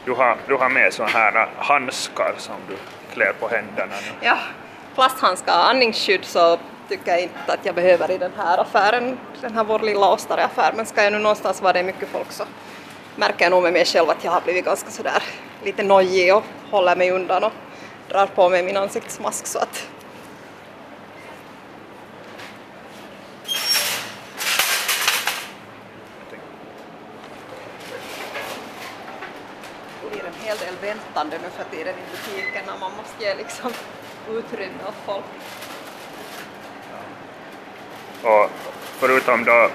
[0.08, 2.76] Du har, du har med sådana här handskar som du
[3.14, 4.28] klär på händerna nu.
[4.28, 4.38] Ja,
[4.96, 6.58] plasthandskar och andningsskydd så
[6.90, 10.74] tycker jag inte att jag behöver i den här affären, den här vår lilla Åstare-affär,
[10.76, 12.44] men ska jag nu någonstans vara det är mycket folk så
[13.16, 15.24] märker jag nog med mig själv att jag har blivit ganska sådär
[15.64, 17.54] lite nojig och håller mig undan och
[18.10, 19.88] drar på mig min ansiktsmask så att
[30.10, 33.72] blir en hel del väntande nu för tiden i butiken när man måste ge liksom
[34.30, 35.26] utrymme åt folk.
[38.24, 38.50] Och
[39.00, 39.70] förutom då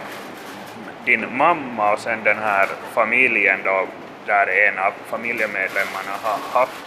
[1.05, 3.87] din mamma och sen den här familjen då,
[4.27, 6.83] där en av familjemedlemmarna har haft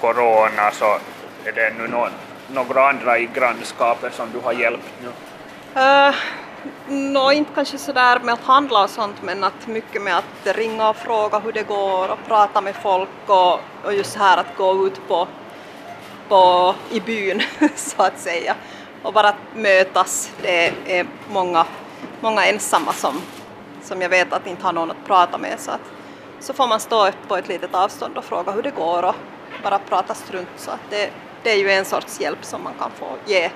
[0.00, 0.98] corona så
[1.44, 2.10] är det nu någon,
[2.48, 5.08] några andra i grannskapet som du har hjälpt nu?
[5.80, 6.14] Uh,
[6.88, 10.88] Nå, inte kanske sådär med att handla och sånt, men att mycket med att ringa
[10.88, 14.86] och fråga hur det går och prata med folk och, och just här att gå
[14.86, 15.28] ut på,
[16.28, 17.42] på i byn
[17.76, 18.54] så att säga
[19.02, 20.30] och bara mötas.
[20.42, 21.66] Det är många,
[22.20, 23.20] många ensamma som,
[23.82, 25.80] som jag vet att inte har någon att prata med så att
[26.40, 29.14] så får man stå upp på ett litet avstånd och fråga hur det går och
[29.62, 31.10] bara prata strunt så att det,
[31.42, 33.50] det är ju en sorts hjälp som man kan få ge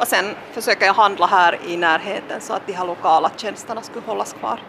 [0.00, 4.06] och sen försöker jag handla här i närheten så att de här lokala tjänsterna skulle
[4.06, 4.60] hållas kvar.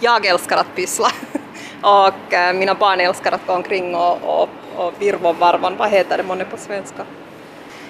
[0.00, 1.08] Jag älskar att pyssla
[1.82, 6.16] och äh, mina barn älskar att gå omkring och, och, och virva varvan, vad heter
[6.16, 7.04] det månne på svenska?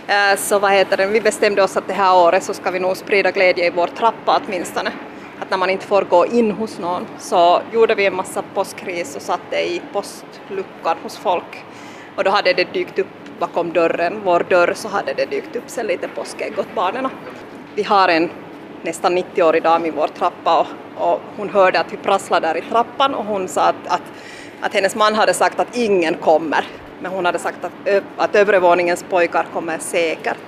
[0.06, 2.80] Äh, så vad heter det, vi bestämde oss att det här året så ska vi
[2.80, 4.92] nog sprida glädje i vår trappa åtminstone.
[5.40, 9.16] Att när man inte får gå in hos någon så gjorde vi en massa påskris
[9.16, 11.64] och satte i postluckan hos folk
[12.16, 13.06] och då hade det dykt upp
[13.38, 17.08] bakom dörren, vår dörr, så hade det dykt upp sen lite påskägg åt barnen.
[17.74, 18.30] Vi har en
[18.82, 20.66] nästan 90-årig dam i vår trappa och,
[21.12, 24.02] och, hon hörde att vi prasslade där i trappan och hon sa att, att,
[24.60, 26.64] att hennes man hade sagt att ingen kommer
[27.00, 30.38] men hon hade sagt att, att övervåningens pojkar kommer säkert.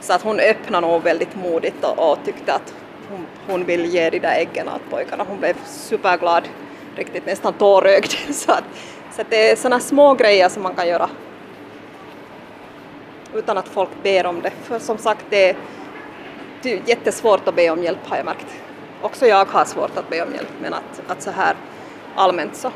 [0.00, 2.74] Så att hon öppnade nog väldigt modigt och, och tyckte att
[3.10, 5.24] hon, hon vill ge de där äggen åt pojkarna.
[5.28, 6.48] Hon blev superglad,
[6.96, 8.10] riktigt nästan tårögd.
[8.34, 8.64] Så, att,
[9.12, 11.10] så att det är sådana små grejer som man kan göra
[13.34, 14.50] utan att folk ber om det.
[14.50, 15.56] För som sagt, det är
[16.62, 18.46] jättesvårt att be om hjälp har jag märkt.
[19.02, 21.54] Också jag har svårt att be om hjälp, men att, att så här
[22.14, 22.70] allmänt så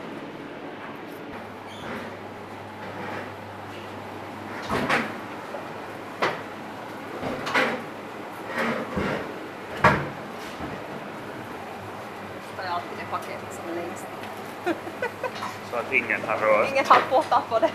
[15.92, 16.68] Ingen har rört.
[16.70, 17.70] Ingen har fått på det.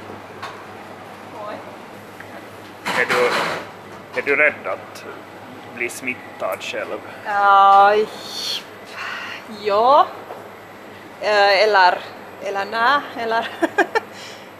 [1.48, 1.56] Oj.
[2.86, 3.30] Är du,
[4.20, 5.06] är du rädd att
[5.76, 7.00] bli smittad själv?
[7.26, 8.08] Uh,
[9.64, 10.08] ja.
[11.22, 12.00] Uh, eller,
[12.44, 13.50] eller nej, eller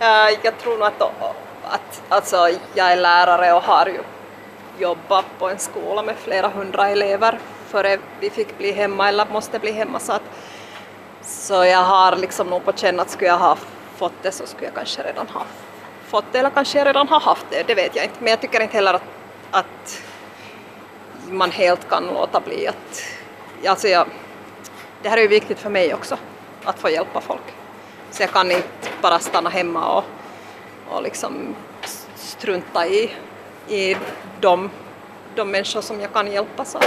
[0.02, 1.02] uh, jag tror nog att,
[1.64, 4.00] att alltså, jag är lärare och har ju
[4.80, 9.60] jobbat på en skola med flera hundra elever före vi fick bli hemma eller måste
[9.60, 10.24] bli hemma så att
[11.22, 13.58] så jag har liksom nog på känn att skulle jag ha
[13.96, 15.42] fått det så skulle jag kanske redan ha
[16.08, 18.16] fått det eller kanske jag redan har haft det, det vet jag inte.
[18.20, 19.04] Men jag tycker inte heller att,
[19.52, 20.02] att
[21.30, 23.04] man helt kan låta bli att...
[23.66, 24.08] Alltså jag,
[25.02, 26.18] det här är ju viktigt för mig också,
[26.64, 27.54] att få hjälpa folk.
[28.12, 30.04] Så jag kan inte bara stanna hemma och,
[30.90, 31.56] och liksom
[32.16, 33.12] strunta i,
[33.68, 33.98] i
[34.40, 34.70] de,
[35.36, 36.66] de människor som jag kan hjälpa.
[36.66, 36.80] Så,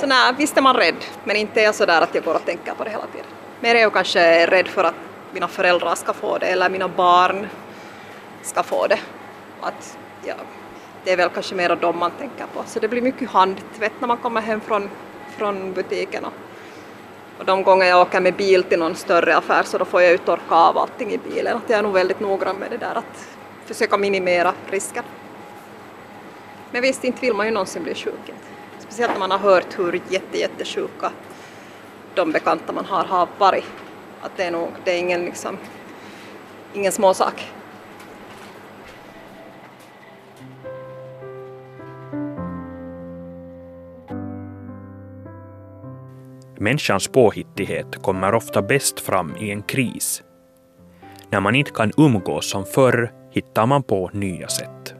[0.00, 2.44] så nej, visst är man rädd, men inte är jag sådär att jag går och
[2.44, 3.26] tänker på det hela tiden.
[3.60, 4.94] Mer är jag kanske rädd för att
[5.32, 7.46] mina föräldrar ska få det eller mina barn
[8.42, 8.98] ska få det.
[9.60, 10.34] Att, ja,
[11.04, 12.62] det är väl kanske mer dem man tänker på.
[12.66, 14.90] Så det blir mycket handtvätt när man kommer hem från,
[15.36, 16.24] från butiken.
[16.24, 16.32] Och,
[17.38, 20.12] och de gånger jag åker med bil till någon större affär så då får jag
[20.12, 21.56] ju torka av allting i bilen.
[21.56, 23.28] Att jag är nog väldigt noggrann med det där att
[23.66, 25.04] försöka minimera risken.
[26.70, 28.32] Men visst, inte vill man ju någonsin bli sjuk.
[28.78, 31.10] Speciellt när man har hört hur jätte, jättesjuka
[32.14, 33.64] de bekanta man har har varit.
[34.22, 35.56] Att det är nog, det är ingen, liksom,
[36.74, 37.52] ingen småsak.
[46.60, 50.22] Människans påhittighet kommer ofta bäst fram i en kris.
[51.30, 54.94] När man inte kan umgås som förr hittar man på nya sätt.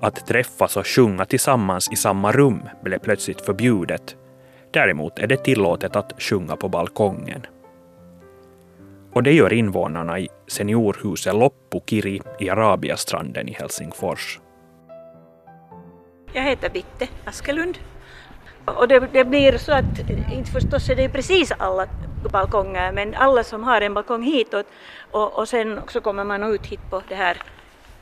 [0.00, 4.16] Att träffas och sjunga tillsammans i samma rum blev plötsligt förbjudet.
[4.70, 7.46] Däremot är det tillåtet att sjunga på balkongen.
[9.12, 14.40] Och det gör invånarna i seniorhuset Loppukiri i Arabiastranden i Helsingfors.
[16.32, 17.78] Jag heter Bitte Askelund
[18.64, 19.98] och det, det, blir så att,
[20.32, 21.86] inte förstås är det precis alla
[22.32, 24.66] balkonger, men alla som har en balkong hitåt
[25.10, 27.36] och, och sen så kommer man ut hit på det här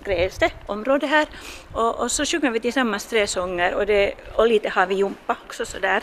[0.05, 1.27] gräste område här
[1.73, 5.37] och, och, så sjunger vi tillsammans tre sånger och, det, och lite har vi jumpa
[5.47, 6.03] också sådär.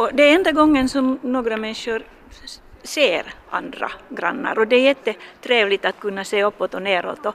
[0.00, 2.02] Och det är enda gången som några människor
[2.82, 7.34] ser andra grannar och det är jättetrevligt att kunna se uppåt och neråt och,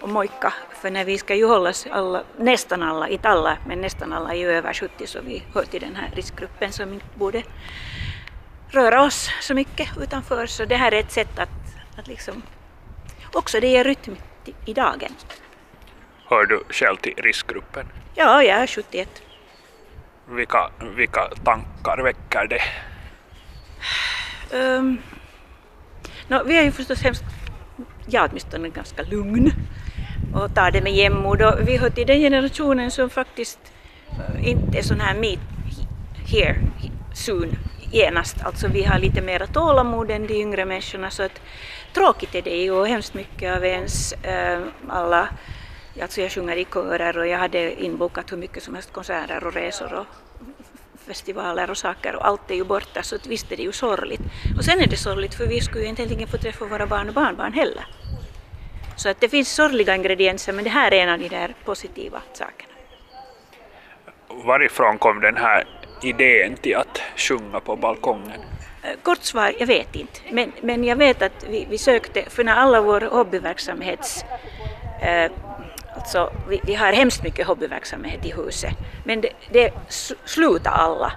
[0.00, 0.52] och mojka
[0.82, 4.48] för när vi ska ju hållas alla, nästan alla, inte alla, men nästan alla är
[4.48, 7.42] över 70 så vi hör till den här riskgruppen som inte borde
[8.68, 11.48] röra oss så mycket utanför så det här är ett sätt att,
[11.98, 12.42] att liksom
[13.32, 14.16] också det ger rytm
[14.66, 15.12] i dagen.
[16.26, 17.86] Hör du själv till riskgruppen?
[18.14, 19.22] Ja, jag är 71.
[20.28, 22.62] Vilka, vilka tankar väcker det?
[24.56, 24.98] Um,
[26.28, 27.24] no, vi är ju förstås hemskt,
[28.06, 29.52] jag åtminstone ganska lugn
[30.34, 33.58] och tar det med jämnmod och vi hör till den generationen som faktiskt
[34.10, 35.40] eh, inte är sån här meet
[36.26, 36.56] here
[37.14, 37.56] soon
[37.92, 38.42] genast.
[38.42, 41.40] Alltså vi har lite mera tålamod än de yngre människorna så att
[41.94, 45.28] tråkigt är det ju och hemskt mycket av ens äh, alla
[46.02, 49.54] Alltså jag sjunger i körer och jag hade inbokat hur mycket som helst konserter och
[49.54, 50.06] resor och
[51.06, 54.20] festivaler och saker och allt är ju borta så visst är det ju sorgligt.
[54.58, 57.14] Och sen är det sorgligt för vi skulle ju egentligen få träffa våra barn och
[57.14, 57.86] barnbarn heller.
[58.96, 62.22] Så att det finns sorgliga ingredienser men det här är en av de där positiva
[62.32, 62.72] sakerna.
[64.28, 65.64] Varifrån kom den här
[66.02, 68.40] idén till att sjunga på balkongen?
[68.82, 70.20] Eh, kort svar, jag vet inte.
[70.30, 74.24] Men, men jag vet att vi, vi sökte, för när alla vår hobbyverksamhets
[75.02, 75.32] eh,
[76.04, 78.74] Alltså, vi, vi, har hemskt mycket hobbyverksamhet i huset,
[79.04, 79.72] men det, det
[80.24, 81.12] slutar alla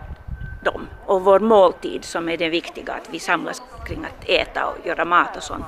[0.64, 0.88] dem.
[1.06, 5.06] Och vår måltid som är det viktiga, att vi samlas kring att äta och göra
[5.06, 5.66] mat och sånt.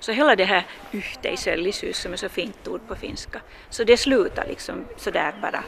[0.00, 3.40] Så hela det här yhteisöllisyys som är så fint ord på finska,
[3.70, 5.64] så det slutar liksom sådär bara.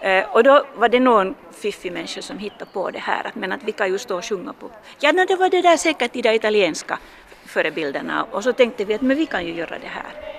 [0.00, 3.52] Eh, och då var det någon fiffig människa som hittade på det här, att, men
[3.52, 4.70] att vi kan ju stå och sjunga på.
[5.00, 6.98] Ja, no, det var det där säkert i de italienska
[7.46, 10.34] förebilderna och så tänkte vi att men vi kan ju göra det här.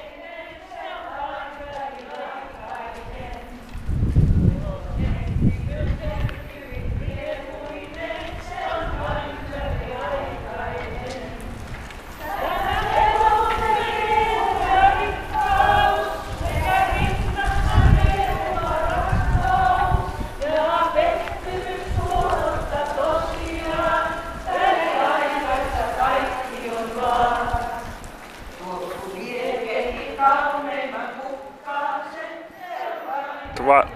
[33.65, 33.87] Vad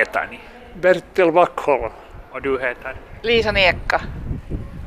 [0.00, 0.40] heter ni?
[0.80, 1.92] Bertil Backholm.
[2.30, 2.94] Och du heter?
[3.22, 4.00] Lisa Niekka.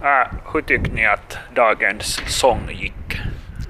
[0.03, 3.21] Äh, hur tycker ni att dagens sång gick?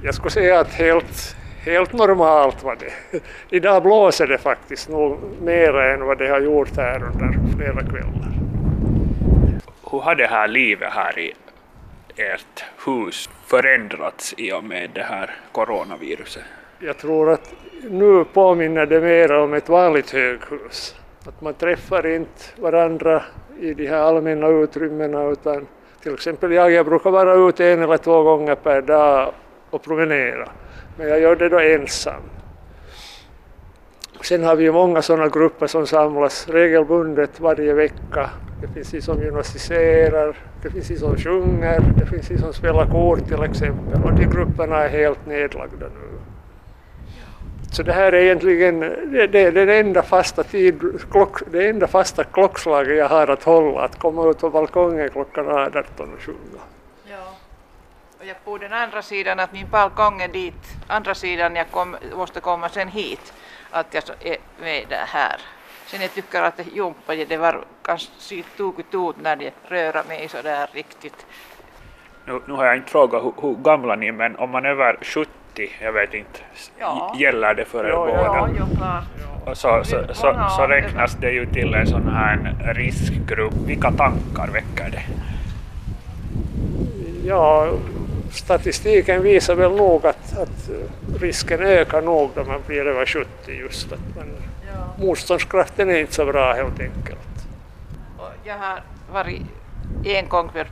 [0.03, 1.35] Jag skulle säga att helt,
[1.65, 3.19] helt normalt var det.
[3.49, 8.31] Idag blåser det faktiskt nog mer än vad det har gjort här under flera kvällar.
[9.91, 11.33] Hur har det här livet här i
[12.15, 16.43] ert hus förändrats i och med det här coronaviruset?
[16.79, 17.53] Jag tror att
[17.89, 20.95] nu påminner det mer om ett vanligt höghus.
[21.25, 23.23] Att man träffar inte varandra
[23.59, 25.67] i de här allmänna utrymmena utan
[26.01, 29.33] till exempel jag, jag brukar vara ute en eller två gånger per dag
[29.69, 30.49] och promenera.
[30.97, 32.21] Men jag gör det då ensam.
[34.21, 38.29] Sen har vi ju många sådana grupper som samlas regelbundet varje vecka.
[38.61, 42.85] Det finns de som gymnastiserar, det finns de som sjunger, det finns de som spelar
[42.85, 46.12] kort till exempel och de grupperna är helt nedlagda nu.
[47.73, 51.87] Så det här är egentligen det, det är den enda fasta, tid, klock, det enda
[51.87, 56.61] fasta klockslaget jag har att hålla, att komma ut på balkongen klockan 18 och sjunga.
[57.09, 57.35] Ja.
[58.19, 61.95] Och jag på den andra sidan, att min balkong är dit, andra sidan jag kom,
[62.15, 63.33] måste komma sen hit,
[63.71, 65.41] att jag är med det här.
[65.85, 70.27] Sen jag tycker att det jumpa, det var kanske tokigt ut när det rör mig
[70.29, 71.25] så där riktigt.
[72.25, 74.69] Nu, nu har jag inte frågat hur, hur gamla ni är, men om man är
[74.69, 75.42] över 70
[75.81, 76.39] jag vet inte,
[76.79, 77.15] ja.
[77.19, 78.23] gäller det för er ja, båda?
[78.23, 79.57] Ja, ja, klart.
[79.57, 83.53] så, så, så, så räknas det ju till en sån här riskgrupp.
[83.53, 85.03] Vilka tankar väcker det?
[87.27, 87.69] Ja,
[88.31, 90.69] statistiken visar väl nog att, att
[91.19, 93.91] risken ökar nog då man blir över 70 just.
[93.91, 94.25] Att man,
[94.97, 97.19] Motståndskraften är inte så bra helt enkelt.
[98.43, 98.81] Jag har
[99.13, 99.41] varit
[100.03, 100.63] en gång per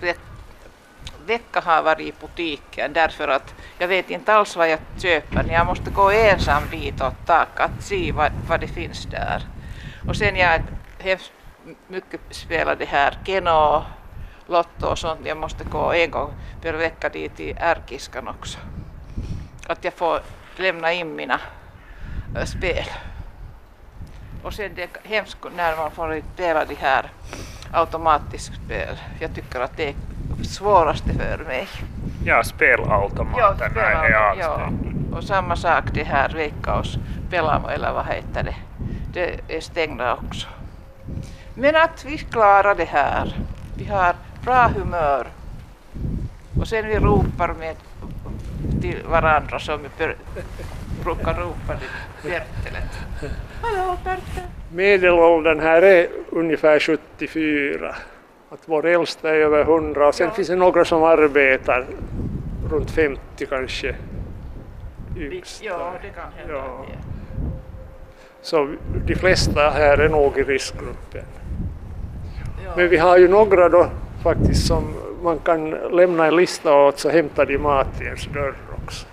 [1.25, 5.45] vecka har varit i butiken därför att jag vet inte alls vad jag köper.
[5.51, 9.43] Jag måste gå ensam dit och ta att se vad, vad det finns där.
[10.07, 10.61] Och sen jag
[10.99, 11.31] hemskt
[11.87, 13.83] mycket spelar det här Keno,
[14.47, 15.19] Lotto och sånt.
[15.23, 18.59] Jag måste gå en gång per vecka dit i ärkiskan också.
[19.67, 20.21] Att jag får
[20.57, 21.39] lämna in mina
[22.35, 22.85] äh, spel.
[24.43, 27.11] Och sen det är hemskt när man får spela de här
[27.71, 28.97] automatiska spel.
[29.19, 29.95] Jag tycker att det är
[30.43, 31.67] svåraste för mig.
[32.25, 34.71] Ja, spelautomaterna ja, är avstängda.
[35.11, 35.17] Ja.
[35.17, 36.97] Och samma sak det här Veikkaus
[37.29, 38.55] Pelamo eller vad heter det.
[39.13, 40.47] Det är stängda också.
[41.55, 43.35] Men att vi klarar det här.
[43.77, 45.27] Vi har bra humör.
[46.59, 47.75] Och sen vi ropar med
[48.81, 50.05] till varandra som vi
[51.03, 51.87] brukar ropa till
[52.23, 52.99] Bertelet.
[53.61, 54.43] Hallå Bertel!
[54.73, 57.95] Medelåldern här är ungefär 74.
[58.53, 60.33] Att vår äldsta är över 100 och sen ja.
[60.33, 61.85] finns det några som arbetar
[62.69, 63.95] runt 50 kanske.
[65.17, 65.63] Yngst.
[65.63, 66.53] Ja, det kan hända.
[66.53, 66.85] Ja.
[68.41, 68.69] Så
[69.05, 71.25] de flesta här är nog i riskgruppen.
[72.65, 72.71] Ja.
[72.75, 73.89] Men vi har ju några då
[74.23, 74.93] faktiskt som
[75.23, 79.05] man kan lämna en lista åt så hämtar de mat i ens dörr också.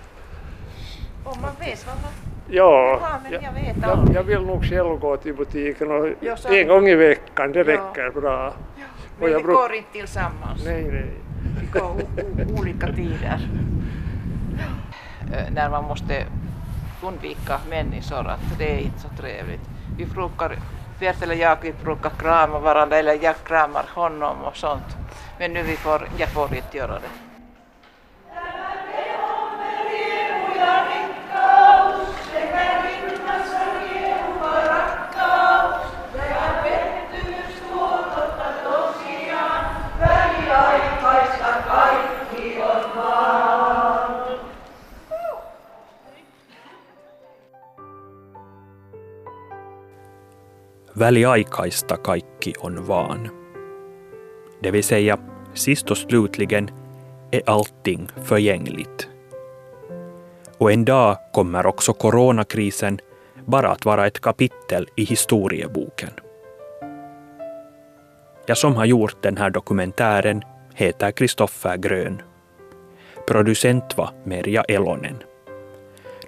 [1.23, 2.11] Om man vet vad man
[2.51, 6.07] Ja, jag, vet jag, jag, vill nog själv gå till butiken och
[6.53, 8.53] en gång i veckan, det räcker bra.
[8.75, 8.83] Ja.
[9.19, 10.65] Men vi går inte tillsammans?
[10.65, 11.11] Nej, nej.
[11.61, 11.95] Vi går
[12.59, 13.49] olika tider.
[15.51, 16.25] När man måste
[17.03, 19.61] undvika människor, att det är inte så trevligt.
[19.97, 20.55] Vi brukar,
[20.99, 24.97] Bertil och jag vi brukar krama varandra eller jag kramar honom och sånt.
[25.39, 27.28] Men nu vi får, jag får inte göra det.
[50.99, 53.29] Väliaikaista kaikki on vaan.
[54.63, 55.17] Det vill säga,
[55.53, 56.69] sist och slutligen
[57.31, 59.09] är e allting förgängligt.
[60.57, 62.99] Och en dag kommer också coronakrisen
[63.45, 66.09] bara att vara ett kapitel i historieboken.
[68.45, 70.41] Jag som har gjort den här dokumentären
[70.75, 72.21] heter Kristoffer Grön.
[73.27, 75.23] Producent var Merja Elonen.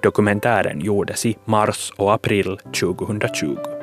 [0.03, 3.80] Dokumentären gjordes i mars och april 2020.